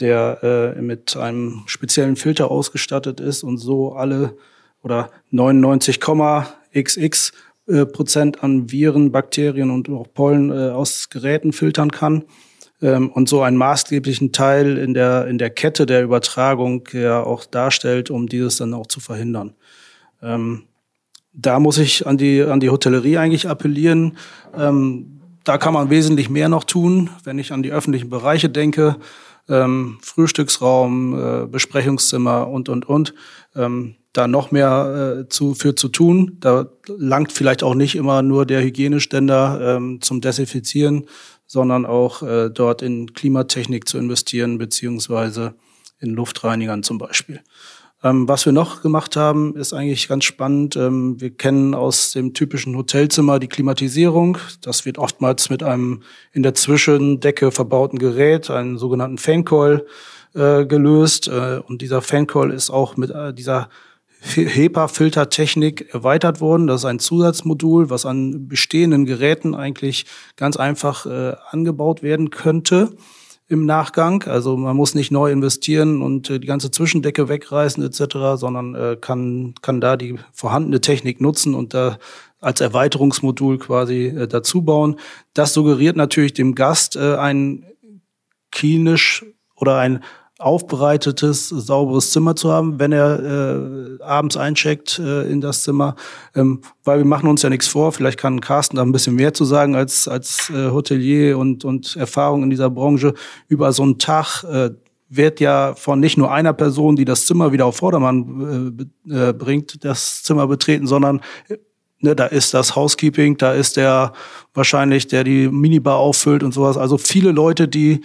[0.00, 4.36] der äh, mit einem speziellen Filter ausgestattet ist und so alle
[4.82, 7.32] oder 99,xx
[7.68, 12.24] äh, Prozent an Viren, Bakterien und auch Pollen äh, aus Geräten filtern kann
[12.82, 17.44] ähm, und so einen maßgeblichen Teil in der, in der Kette der Übertragung ja auch
[17.44, 19.54] darstellt, um dieses dann auch zu verhindern.
[20.22, 20.64] Ähm,
[21.32, 24.16] da muss ich an die, an die Hotellerie eigentlich appellieren.
[24.56, 28.96] Ähm, da kann man wesentlich mehr noch tun, wenn ich an die öffentlichen Bereiche denke
[29.48, 33.14] ähm, Frühstücksraum, äh, Besprechungszimmer und, und, und.
[33.54, 36.38] Ähm, da noch mehr äh, zu, für zu tun.
[36.40, 41.06] Da langt vielleicht auch nicht immer nur der Hygieneständer ähm, zum Desinfizieren,
[41.46, 45.54] sondern auch äh, dort in Klimatechnik zu investieren, beziehungsweise
[46.00, 47.40] in Luftreinigern zum Beispiel.
[48.06, 50.76] Ähm, was wir noch gemacht haben, ist eigentlich ganz spannend.
[50.76, 54.38] Ähm, wir kennen aus dem typischen Hotelzimmer die Klimatisierung.
[54.60, 59.86] Das wird oftmals mit einem in der Zwischendecke verbauten Gerät, einem sogenannten Fancoil,
[60.34, 61.26] äh, gelöst.
[61.26, 63.70] Äh, und dieser Fancoil ist auch mit äh, dieser
[64.20, 66.68] HEPA-Filtertechnik erweitert worden.
[66.68, 72.92] Das ist ein Zusatzmodul, was an bestehenden Geräten eigentlich ganz einfach äh, angebaut werden könnte
[73.48, 74.24] im Nachgang.
[74.24, 78.96] Also man muss nicht neu investieren und äh, die ganze Zwischendecke wegreißen etc., sondern äh,
[79.00, 81.98] kann, kann da die vorhandene Technik nutzen und da
[82.40, 84.98] als Erweiterungsmodul quasi äh, dazu bauen.
[85.32, 87.64] Das suggeriert natürlich dem Gast ein
[88.50, 90.02] klinisch oder ein
[90.38, 95.96] aufbereitetes, sauberes Zimmer zu haben, wenn er äh, abends eincheckt äh, in das Zimmer.
[96.34, 97.92] Ähm, weil wir machen uns ja nichts vor.
[97.92, 101.96] Vielleicht kann Carsten da ein bisschen mehr zu sagen als, als äh, Hotelier und, und
[101.96, 103.14] Erfahrung in dieser Branche.
[103.48, 104.70] Über so einen Tag äh,
[105.08, 109.32] wird ja von nicht nur einer Person, die das Zimmer wieder auf Vordermann äh, äh,
[109.32, 111.56] bringt, das Zimmer betreten, sondern äh,
[111.98, 114.12] Ne, da ist das Housekeeping, da ist der
[114.52, 116.76] wahrscheinlich, der die Minibar auffüllt und sowas.
[116.76, 118.02] Also viele Leute, die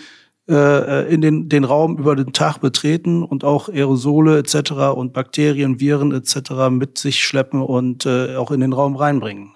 [0.51, 4.71] äh, in den, den Raum über den Tag betreten und auch Aerosole etc.
[4.95, 6.69] und Bakterien, Viren etc.
[6.69, 9.53] mit sich schleppen und äh, auch in den Raum reinbringen.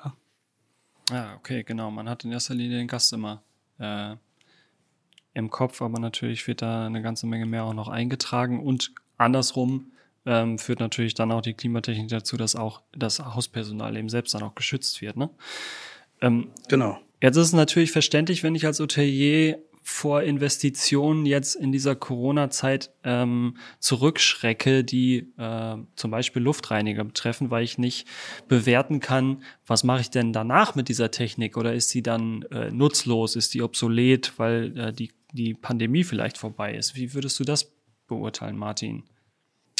[1.09, 1.91] Ja, ah, okay, genau.
[1.91, 3.43] Man hat in erster Linie den Gast immer
[3.77, 4.15] äh,
[5.33, 9.91] im Kopf, aber natürlich wird da eine ganze Menge mehr auch noch eingetragen und andersrum
[10.25, 14.43] ähm, führt natürlich dann auch die Klimatechnik dazu, dass auch das Hauspersonal eben selbst dann
[14.43, 15.17] auch geschützt wird.
[15.17, 15.29] Ne?
[16.21, 16.97] Ähm, genau.
[17.21, 22.89] Jetzt ist es natürlich verständlich, wenn ich als Hotelier vor Investitionen jetzt in dieser Corona-Zeit
[23.03, 28.07] ähm, zurückschrecke, die äh, zum Beispiel Luftreiniger betreffen, weil ich nicht
[28.47, 32.71] bewerten kann, was mache ich denn danach mit dieser Technik oder ist sie dann äh,
[32.71, 36.95] nutzlos, ist die obsolet, weil äh, die, die Pandemie vielleicht vorbei ist.
[36.95, 37.71] Wie würdest du das
[38.07, 39.03] beurteilen, Martin?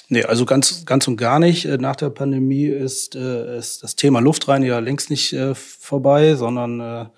[0.07, 1.65] Nee, also ganz, ganz und gar nicht.
[1.65, 7.09] Äh, nach der Pandemie ist, äh, ist das Thema Luftreiniger längst nicht äh, vorbei, sondern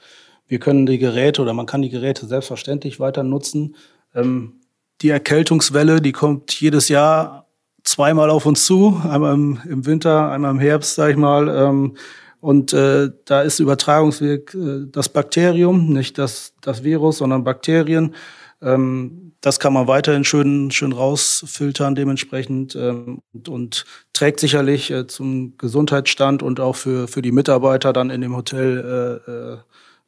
[0.48, 3.76] wir können die Geräte oder man kann die Geräte selbstverständlich weiter nutzen.
[4.16, 4.62] Ähm,
[5.02, 7.48] die Erkältungswelle, die kommt jedes Jahr
[7.84, 11.48] zweimal auf uns zu, einmal im, im Winter, einmal im Herbst, sag ich mal.
[11.50, 11.96] Ähm,
[12.40, 18.16] und äh, da ist Übertragungsweg äh, das Bakterium, nicht das, das Virus, sondern Bakterien.
[18.62, 25.06] Ähm, das kann man weiterhin schön, schön rausfiltern dementsprechend ähm, und, und, trägt sicherlich äh,
[25.06, 29.58] zum Gesundheitsstand und auch für, für die Mitarbeiter dann in dem Hotel äh, äh,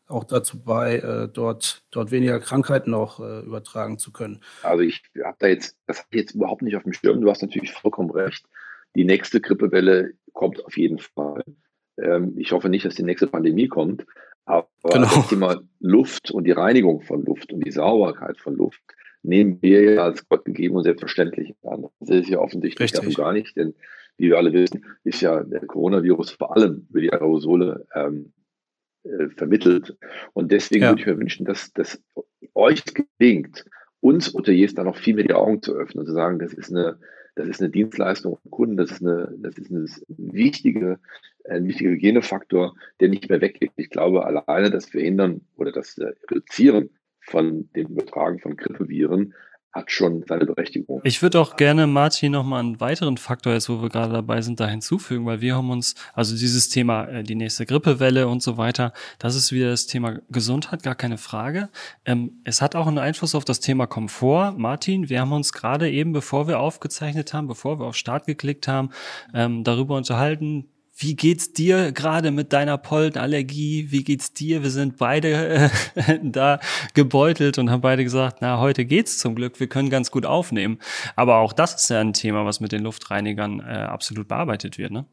[0.10, 4.41] auch dazu bei, äh, dort, dort weniger Krankheiten auch äh, übertragen zu können.
[4.63, 7.22] Also ich habe da jetzt, das habe ich jetzt überhaupt nicht auf dem Schirm.
[7.22, 8.45] Du hast natürlich vollkommen recht.
[8.95, 11.43] Die nächste Grippewelle kommt auf jeden Fall.
[11.98, 14.06] Ähm, ich hoffe nicht, dass die nächste Pandemie kommt.
[14.45, 15.08] Aber genau.
[15.13, 18.82] das Thema Luft und die Reinigung von Luft und die Sauberkeit von Luft
[19.22, 21.88] nehmen wir ja als Gott gegeben und selbstverständlich an.
[22.00, 23.76] Das ist ja offensichtlich davon gar nicht, denn
[24.17, 28.34] wie wir alle wissen, ist ja der Coronavirus vor allem über die Aerosole ähm,
[29.10, 29.98] äh, vermittelt.
[30.34, 30.89] Und deswegen ja.
[30.91, 32.02] würde ich mir wünschen, dass, dass
[32.54, 33.65] euch gelingt,
[34.02, 36.72] uns Hoteliers da noch viel mehr die Augen zu öffnen und zu sagen, das ist
[36.72, 37.00] eine,
[37.36, 41.00] das ist eine Dienstleistung für Kunden, das ist eine, das ist eine wichtige,
[41.50, 43.72] ein wichtiger Hygienefaktor, der nicht mehr weggeht.
[43.76, 46.89] Ich glaube, alleine das Verhindern oder das Reduzieren
[47.22, 49.34] von dem Übertragen von Grippeviren
[49.71, 51.01] hat schon seine Berechtigung.
[51.03, 54.60] Ich würde auch gerne, Martin, nochmal einen weiteren Faktor, jetzt wo wir gerade dabei sind,
[54.60, 58.58] da hinzufügen, weil wir haben uns, also dieses Thema, äh, die nächste Grippewelle und so
[58.58, 61.69] weiter, das ist wieder das Thema Gesundheit, gar keine Frage.
[62.05, 64.55] Ähm, es hat auch einen Einfluss auf das Thema Komfort.
[64.58, 68.67] Martin, wir haben uns gerade eben, bevor wir aufgezeichnet haben, bevor wir auf Start geklickt
[68.67, 68.89] haben,
[69.34, 70.65] ähm, darüber unterhalten,
[71.01, 73.88] wie geht's dir gerade mit deiner Pollenallergie?
[73.89, 74.63] Wie geht's dir?
[74.63, 76.59] Wir sind beide äh, da
[76.93, 79.62] gebeutelt und haben beide gesagt, na, heute geht's zum Glück.
[79.62, 80.77] Wir können ganz gut aufnehmen.
[81.15, 84.91] Aber auch das ist ja ein Thema, was mit den Luftreinigern äh, absolut bearbeitet wird,
[84.91, 85.05] ne?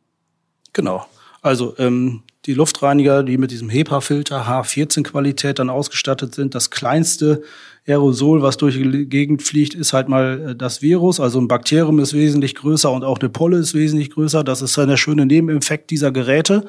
[0.72, 1.06] Genau.
[1.40, 7.44] Also ähm, die Luftreiniger, die mit diesem HEPA-Filter H14-Qualität dann ausgestattet sind, das kleinste
[7.86, 11.20] Aerosol, was durch die Gegend fliegt, ist halt mal äh, das Virus.
[11.20, 14.42] Also ein Bakterium ist wesentlich größer und auch eine Polle ist wesentlich größer.
[14.42, 16.64] Das ist dann der schöne Nebeneffekt dieser Geräte,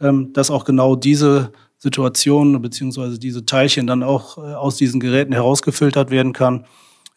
[0.00, 5.32] ähm, dass auch genau diese Situation beziehungsweise diese Teilchen dann auch äh, aus diesen Geräten
[5.32, 6.64] herausgefiltert werden kann.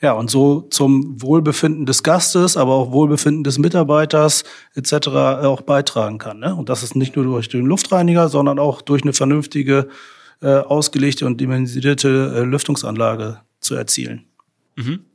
[0.01, 4.91] Ja, und so zum Wohlbefinden des Gastes, aber auch Wohlbefinden des Mitarbeiters etc.
[4.91, 5.11] Äh,
[5.45, 6.39] auch beitragen kann.
[6.39, 6.55] Ne?
[6.55, 9.87] Und das ist nicht nur durch den Luftreiniger, sondern auch durch eine vernünftige,
[10.41, 14.25] äh, ausgelegte und dimensionierte äh, Lüftungsanlage zu erzielen.
[14.75, 15.05] Mhm.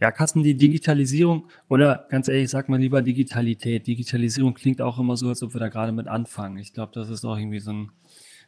[0.00, 3.86] Ja, Kassen, die Digitalisierung oder ganz ehrlich, sag mal lieber Digitalität.
[3.86, 6.56] Digitalisierung klingt auch immer so, als ob wir da gerade mit anfangen.
[6.56, 7.90] Ich glaube, das ist auch irgendwie so ein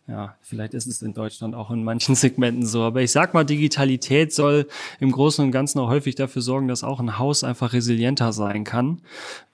[0.08, 2.82] ja, vielleicht ist es in Deutschland auch in manchen Segmenten so.
[2.82, 4.66] Aber ich sag mal, Digitalität soll
[4.98, 8.64] im Großen und Ganzen auch häufig dafür sorgen, dass auch ein Haus einfach resilienter sein
[8.64, 9.00] kann.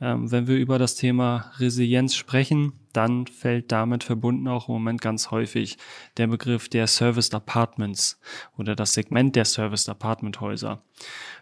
[0.00, 5.02] Ähm, wenn wir über das Thema Resilienz sprechen, dann fällt damit verbunden auch im Moment
[5.02, 5.76] ganz häufig
[6.16, 8.18] der Begriff der Serviced Apartments
[8.56, 10.82] oder das Segment der Serviced Apartment Häuser.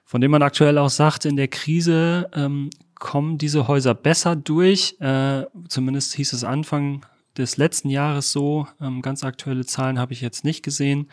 [0.05, 4.97] Von dem man aktuell auch sagt, in der Krise ähm, kommen diese Häuser besser durch.
[5.01, 7.07] Äh, zumindest hieß es Anfang
[7.39, 8.67] des letzten Jahres so.
[8.81, 11.09] Ähm, ganz aktuelle Zahlen habe ich jetzt nicht gesehen.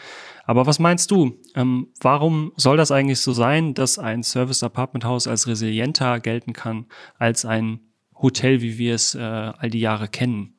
[0.45, 1.39] Aber was meinst du?
[1.55, 6.53] Ähm, warum soll das eigentlich so sein, dass ein Service Apartment House als resilienter gelten
[6.53, 6.86] kann
[7.17, 7.79] als ein
[8.15, 10.53] Hotel, wie wir es äh, all die Jahre kennen?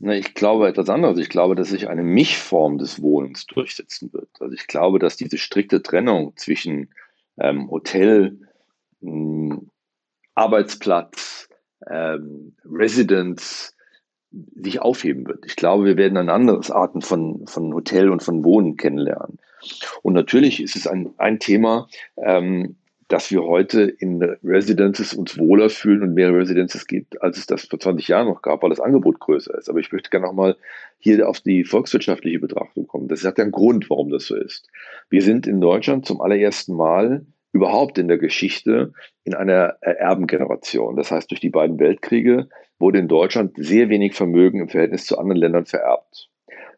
[0.00, 1.18] Ich glaube etwas anderes.
[1.18, 4.28] Ich glaube, dass sich eine Mischform des Wohnens durchsetzen wird.
[4.40, 6.88] Also ich glaube, dass diese strikte Trennung zwischen
[7.38, 8.36] ähm, Hotel,
[9.00, 9.60] mh,
[10.34, 11.48] Arbeitsplatz,
[11.88, 13.74] ähm, Residence,
[14.56, 15.44] sich aufheben wird.
[15.46, 19.38] Ich glaube, wir werden ein anderes Arten von, von Hotel und von Wohnen kennenlernen.
[20.02, 22.76] Und natürlich ist es ein, ein Thema, ähm,
[23.08, 27.66] dass wir heute in Residences uns wohler fühlen und mehr Residences gibt, als es das
[27.66, 29.68] vor 20 Jahren noch gab, weil das Angebot größer ist.
[29.68, 30.56] Aber ich möchte gerne nochmal
[30.98, 33.08] hier auf die volkswirtschaftliche Betrachtung kommen.
[33.08, 34.66] Das hat ja einen Grund, warum das so ist.
[35.10, 38.92] Wir sind in Deutschland zum allerersten Mal überhaupt in der Geschichte
[39.24, 40.96] in einer Erbengeneration.
[40.96, 45.18] Das heißt, durch die beiden Weltkriege wurde in Deutschland sehr wenig Vermögen im Verhältnis zu
[45.18, 46.30] anderen Ländern vererbt.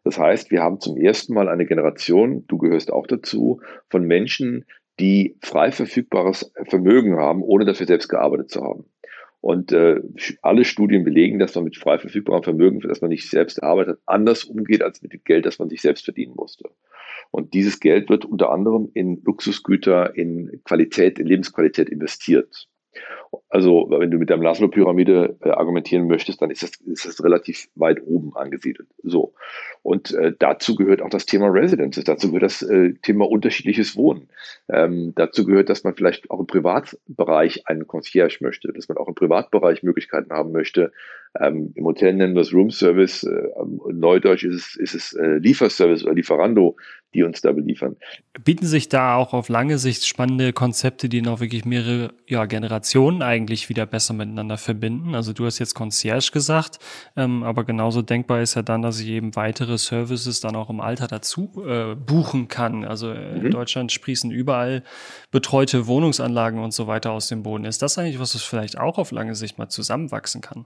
[0.03, 4.65] Das heißt, wir haben zum ersten Mal eine Generation, du gehörst auch dazu, von Menschen,
[4.99, 8.85] die frei verfügbares Vermögen haben, ohne dafür selbst gearbeitet zu haben.
[9.41, 10.01] Und äh,
[10.41, 13.99] alle Studien belegen, dass man mit frei verfügbarem Vermögen, für das man nicht selbst arbeitet,
[14.05, 16.69] anders umgeht als mit dem Geld, das man sich selbst verdienen musste.
[17.35, 22.69] Und dieses Geld wird unter anderem in Luxusgüter, in Qualität, in Lebensqualität investiert.
[23.49, 27.67] Also, wenn du mit der Maslow-Pyramide äh, argumentieren möchtest, dann ist das, ist das relativ
[27.75, 28.87] weit oben angesiedelt.
[29.03, 29.33] So.
[29.81, 34.29] Und äh, dazu gehört auch das Thema Residences, dazu gehört das äh, Thema unterschiedliches Wohnen.
[34.69, 39.07] Ähm, dazu gehört, dass man vielleicht auch im Privatbereich einen Concierge möchte, dass man auch
[39.07, 40.91] im Privatbereich Möglichkeiten haben möchte.
[41.39, 43.49] Ähm, Im Hotel nennen wir es Room Service, äh,
[43.91, 46.77] Neudeutsch ist es, ist es äh, Lieferservice oder Lieferando,
[47.13, 47.95] die uns da beliefern.
[48.43, 53.21] Bieten sich da auch auf lange Sicht spannende Konzepte, die noch wirklich mehrere ja, Generationen
[53.25, 55.15] eigentlich wieder besser miteinander verbinden?
[55.15, 56.79] Also du hast jetzt Concierge gesagt,
[57.15, 60.79] ähm, aber genauso denkbar ist ja dann, dass ich eben weitere Services dann auch im
[60.79, 62.85] Alter dazu äh, buchen kann.
[62.85, 63.45] Also äh, mhm.
[63.45, 64.83] in Deutschland sprießen überall
[65.31, 67.65] betreute Wohnungsanlagen und so weiter aus dem Boden.
[67.65, 70.65] Ist das eigentlich was, was vielleicht auch auf lange Sicht mal zusammenwachsen kann?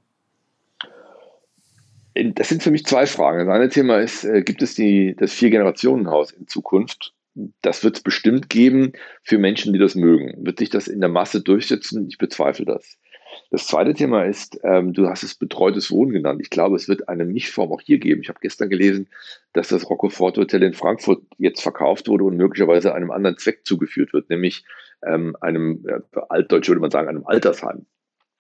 [2.15, 3.45] Das sind für mich zwei Fragen.
[3.45, 7.13] Das eine Thema ist, äh, gibt es die, das Vier-Generationen-Haus in Zukunft?
[7.62, 10.45] Das wird es bestimmt geben für Menschen, die das mögen.
[10.45, 12.08] Wird sich das in der Masse durchsetzen?
[12.08, 12.97] Ich bezweifle das.
[13.52, 16.39] Das zweite Thema ist, ähm, du hast es betreutes Wohnen genannt.
[16.41, 18.21] Ich glaube, es wird eine Mischform auch hier geben.
[18.21, 19.08] Ich habe gestern gelesen,
[19.54, 24.13] dass das Rockefort Hotel in Frankfurt jetzt verkauft wurde und möglicherweise einem anderen Zweck zugeführt
[24.13, 24.65] wird, nämlich
[25.06, 27.86] ähm, einem, äh, altdeutsch würde man sagen, einem Altersheim.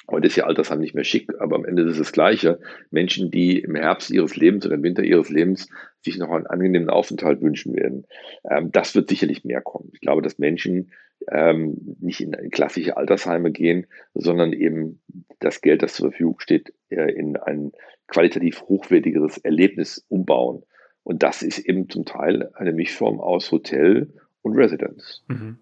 [0.09, 2.59] Heute ist ja Altersheim nicht mehr schick, aber am Ende ist es das Gleiche.
[2.89, 5.69] Menschen, die im Herbst ihres Lebens oder im Winter ihres Lebens
[6.01, 8.05] sich noch einen angenehmen Aufenthalt wünschen werden.
[8.49, 9.89] Ähm, das wird sicherlich mehr kommen.
[9.93, 10.91] Ich glaube, dass Menschen
[11.29, 15.01] ähm, nicht in klassische Altersheime gehen, sondern eben
[15.39, 17.71] das Geld, das zur Verfügung steht, äh, in ein
[18.07, 20.63] qualitativ hochwertigeres Erlebnis umbauen.
[21.03, 25.23] Und das ist eben zum Teil eine Mischform aus Hotel und Residence.
[25.27, 25.59] Mhm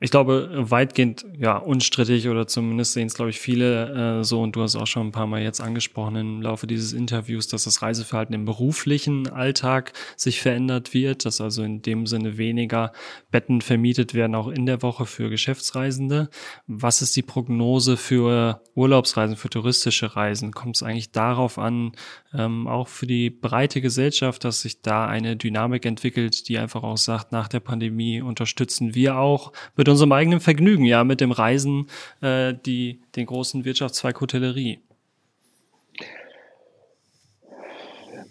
[0.00, 4.56] ich glaube, weitgehend ja unstrittig oder zumindest sehen es, glaube ich, viele äh, so und
[4.56, 7.80] du hast auch schon ein paar Mal jetzt angesprochen im Laufe dieses Interviews, dass das
[7.80, 12.92] Reiseverhalten im beruflichen Alltag sich verändert wird, dass also in dem Sinne weniger
[13.30, 16.28] Betten vermietet werden, auch in der Woche für Geschäftsreisende.
[16.66, 20.52] Was ist die Prognose für Urlaubsreisen, für touristische Reisen?
[20.52, 21.92] Kommt es eigentlich darauf an,
[22.34, 26.96] ähm, auch für die breite Gesellschaft, dass sich da eine Dynamik entwickelt, die einfach auch
[26.96, 29.52] sagt, nach der Pandemie unterstützen wir auch
[29.84, 31.88] mit unserem eigenen Vergnügen, ja, mit dem Reisen,
[32.22, 34.78] äh, die, den großen Wirtschaftszweig Hotellerie.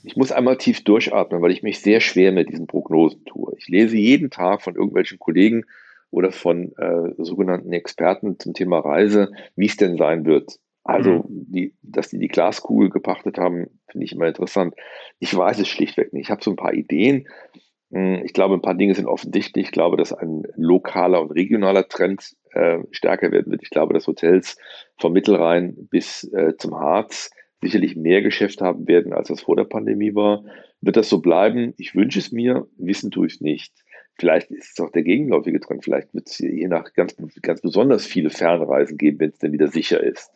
[0.02, 3.54] Ich muss einmal tief durchatmen, weil ich mich sehr schwer mit diesen Prognosen tue.
[3.60, 5.66] Ich lese jeden Tag von irgendwelchen Kollegen
[6.10, 10.58] oder von äh, sogenannten Experten zum Thema Reise, wie es denn sein wird.
[10.84, 11.24] Also, mhm.
[11.28, 14.74] die, dass die die Glaskugel gepachtet haben, finde ich immer interessant.
[15.20, 16.24] Ich weiß es schlichtweg nicht.
[16.24, 17.28] Ich habe so ein paar Ideen.
[17.94, 19.66] Hm, ich glaube, ein paar Dinge sind offensichtlich.
[19.68, 23.62] Ich glaube, dass ein lokaler und regionaler Trend äh, stärker werden wird.
[23.62, 24.58] Ich glaube, dass Hotels
[25.00, 27.30] vom Mittelrhein bis äh, zum Harz
[27.62, 30.44] sicherlich mehr Geschäft haben werden, als das vor der Pandemie war.
[30.82, 31.76] Wird das so bleiben?
[31.78, 32.68] Ich wünsche es mir.
[32.78, 33.74] Wissen tue ich es nicht.
[34.16, 35.84] Vielleicht ist es auch der gegenläufige Trend.
[35.84, 39.68] Vielleicht wird es je nach ganz, ganz besonders viele Fernreisen geben, wenn es denn wieder
[39.68, 40.32] sicher ist.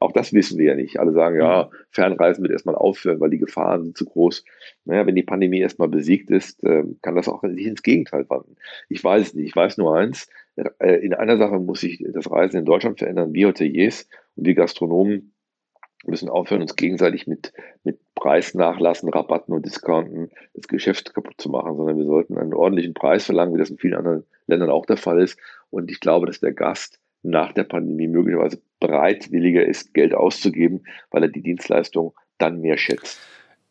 [0.00, 0.98] Auch das wissen wir ja nicht.
[0.98, 1.76] Alle sagen, ja, mhm.
[1.90, 4.44] Fernreisen wird erstmal aufhören, weil die Gefahren sind zu groß.
[4.86, 8.56] Naja, wenn die Pandemie erstmal besiegt ist, ähm, kann das auch nicht ins Gegenteil wandeln.
[8.88, 9.48] Ich weiß es nicht.
[9.48, 10.28] Ich weiß nur eins.
[10.56, 13.34] Äh, in einer Sache muss sich das Reisen in Deutschland verändern.
[13.34, 15.34] Wir Hoteliers und wir Gastronomen
[16.06, 17.52] müssen aufhören, uns gegenseitig mit,
[17.84, 22.94] mit Preisnachlassen, Rabatten und Discounten das Geschäft kaputt zu machen, sondern wir sollten einen ordentlichen
[22.94, 25.38] Preis verlangen, wie das in vielen anderen Ländern auch der Fall ist.
[25.68, 31.22] Und ich glaube, dass der Gast nach der Pandemie möglicherweise bereitwilliger ist, Geld auszugeben, weil
[31.24, 33.20] er die Dienstleistung dann mehr schätzt.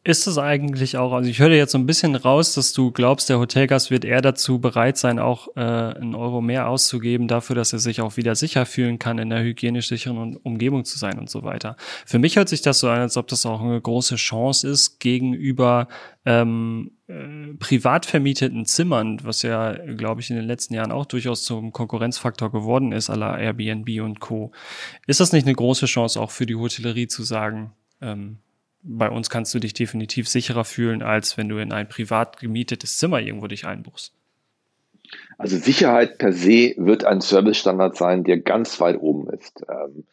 [0.06, 3.28] Ist es eigentlich auch, also ich höre jetzt so ein bisschen raus, dass du glaubst,
[3.28, 7.74] der Hotelgast wird eher dazu bereit sein, auch äh, einen Euro mehr auszugeben dafür, dass
[7.74, 11.30] er sich auch wieder sicher fühlen kann, in der hygienisch sicheren Umgebung zu sein und
[11.30, 11.76] so weiter.
[12.06, 15.00] Für mich hört sich das so an, als ob das auch eine große Chance ist
[15.02, 15.90] gegenüber
[16.26, 21.44] ähm, äh, privat vermieteten Zimmern, was ja, glaube ich, in den letzten Jahren auch durchaus
[21.44, 24.54] zum Konkurrenzfaktor geworden ist, aller Airbnb und Co.
[25.08, 28.38] Ist das nicht eine große Chance auch für die Hotellerie zu sagen, ähm,
[28.82, 32.98] bei uns kannst du dich definitiv sicherer fühlen, als wenn du in ein privat gemietetes
[32.98, 34.14] Zimmer irgendwo dich einbuchst.
[35.38, 39.64] Also Sicherheit per se wird ein Servicestandard sein, der ganz weit oben ist.
[39.70, 40.06] Ähm,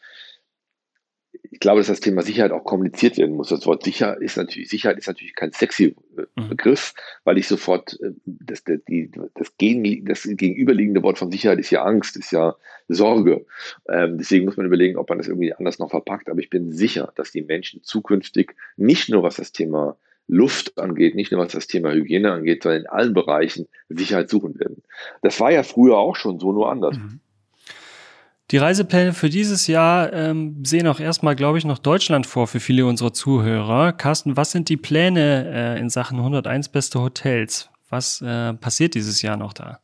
[1.51, 3.49] ich glaube, dass das Thema Sicherheit auch kommuniziert werden muss.
[3.49, 6.49] Das Wort sicher ist natürlich, Sicherheit ist natürlich kein sexy äh, mhm.
[6.49, 6.93] Begriff,
[7.23, 11.83] weil ich sofort, äh, das, die, das, gegen, das gegenüberliegende Wort von Sicherheit ist ja
[11.83, 12.55] Angst, ist ja
[12.87, 13.45] Sorge.
[13.89, 16.29] Ähm, deswegen muss man überlegen, ob man das irgendwie anders noch verpackt.
[16.29, 21.15] Aber ich bin sicher, dass die Menschen zukünftig nicht nur was das Thema Luft angeht,
[21.15, 24.83] nicht nur was das Thema Hygiene angeht, sondern in allen Bereichen Sicherheit suchen werden.
[25.21, 26.97] Das war ja früher auch schon so, nur anders.
[26.97, 27.21] Mhm.
[28.49, 32.61] Die Reisepläne für dieses Jahr ähm, sehen auch erstmal, glaube ich, noch Deutschland vor für
[32.61, 33.91] viele unserer Zuhörer.
[33.91, 37.69] Carsten, was sind die Pläne äh, in Sachen 101 beste Hotels?
[37.89, 39.81] Was äh, passiert dieses Jahr noch da?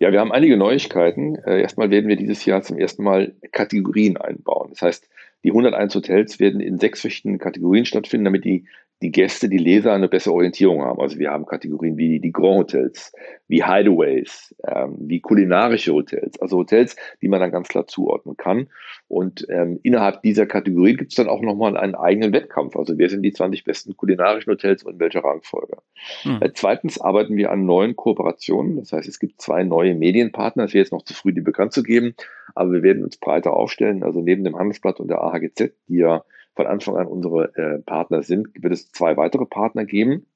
[0.00, 1.36] Ja, wir haben einige Neuigkeiten.
[1.46, 4.68] Äh, erstmal werden wir dieses Jahr zum ersten Mal Kategorien einbauen.
[4.70, 5.08] Das heißt,
[5.42, 8.66] die 101 Hotels werden in sechs verschiedenen Kategorien stattfinden, damit die
[9.02, 11.00] die Gäste, die Leser eine bessere Orientierung haben.
[11.00, 13.12] Also wir haben Kategorien wie die Grand Hotels,
[13.46, 18.68] wie Hideaways, ähm, wie kulinarische Hotels, also Hotels, die man dann ganz klar zuordnen kann.
[19.08, 22.74] Und ähm, innerhalb dieser Kategorie gibt es dann auch nochmal einen eigenen Wettkampf.
[22.74, 25.76] Also wer sind die 20 besten kulinarischen Hotels und in welcher Rangfolge?
[26.22, 26.38] Hm.
[26.40, 28.76] Äh, zweitens arbeiten wir an neuen Kooperationen.
[28.76, 30.64] Das heißt, es gibt zwei neue Medienpartner.
[30.64, 32.14] Es wäre jetzt noch zu früh, die bekannt zu geben,
[32.54, 34.02] aber wir werden uns breiter aufstellen.
[34.02, 36.24] Also neben dem Handelsblatt und der AHGZ, die ja
[36.56, 40.26] von Anfang an unsere äh, Partner sind, wird es zwei weitere Partner geben.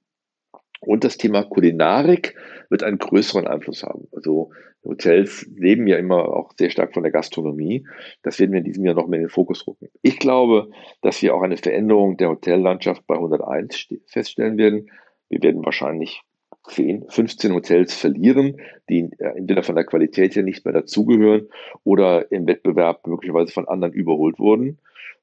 [0.80, 2.36] Und das Thema Kulinarik
[2.70, 4.08] wird einen größeren Einfluss haben.
[4.12, 4.50] Also
[4.82, 7.86] Hotels leben ja immer auch sehr stark von der Gastronomie.
[8.22, 9.88] Das werden wir in diesem Jahr noch mehr in den Fokus rücken.
[10.00, 10.70] Ich glaube,
[11.02, 14.90] dass wir auch eine Veränderung der Hotellandschaft bei 101 feststellen werden.
[15.28, 16.22] Wir werden wahrscheinlich
[16.68, 21.48] 10, 15 Hotels verlieren, die äh, entweder von der Qualität her nicht mehr dazugehören
[21.84, 24.78] oder im Wettbewerb möglicherweise von anderen überholt wurden.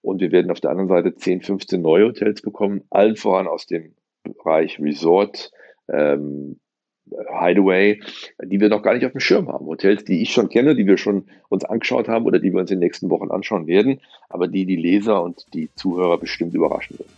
[0.07, 3.65] Und wir werden auf der anderen Seite 10, 15 neue Hotels bekommen, allen voran aus
[3.65, 3.91] dem
[4.23, 5.51] Bereich Resort,
[5.89, 6.61] ähm,
[7.09, 8.01] Hideaway,
[8.41, 9.65] die wir noch gar nicht auf dem Schirm haben.
[9.65, 12.71] Hotels, die ich schon kenne, die wir schon uns angeschaut haben oder die wir uns
[12.71, 13.99] in den nächsten Wochen anschauen werden,
[14.29, 17.11] aber die die Leser und die Zuhörer bestimmt überraschen werden.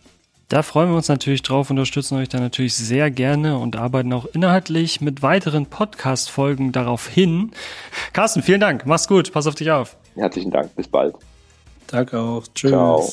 [0.47, 4.25] Da freuen wir uns natürlich drauf, unterstützen euch da natürlich sehr gerne und arbeiten auch
[4.33, 7.51] inhaltlich mit weiteren Podcast-Folgen darauf hin.
[8.13, 8.87] Carsten, vielen Dank.
[8.87, 9.31] Mach's gut.
[9.31, 9.95] Pass auf dich auf.
[10.15, 10.75] Herzlichen Dank.
[10.75, 11.13] Bis bald.
[11.91, 12.43] Danke auch.
[12.53, 12.71] Tschüss.
[12.71, 13.09] Ciao.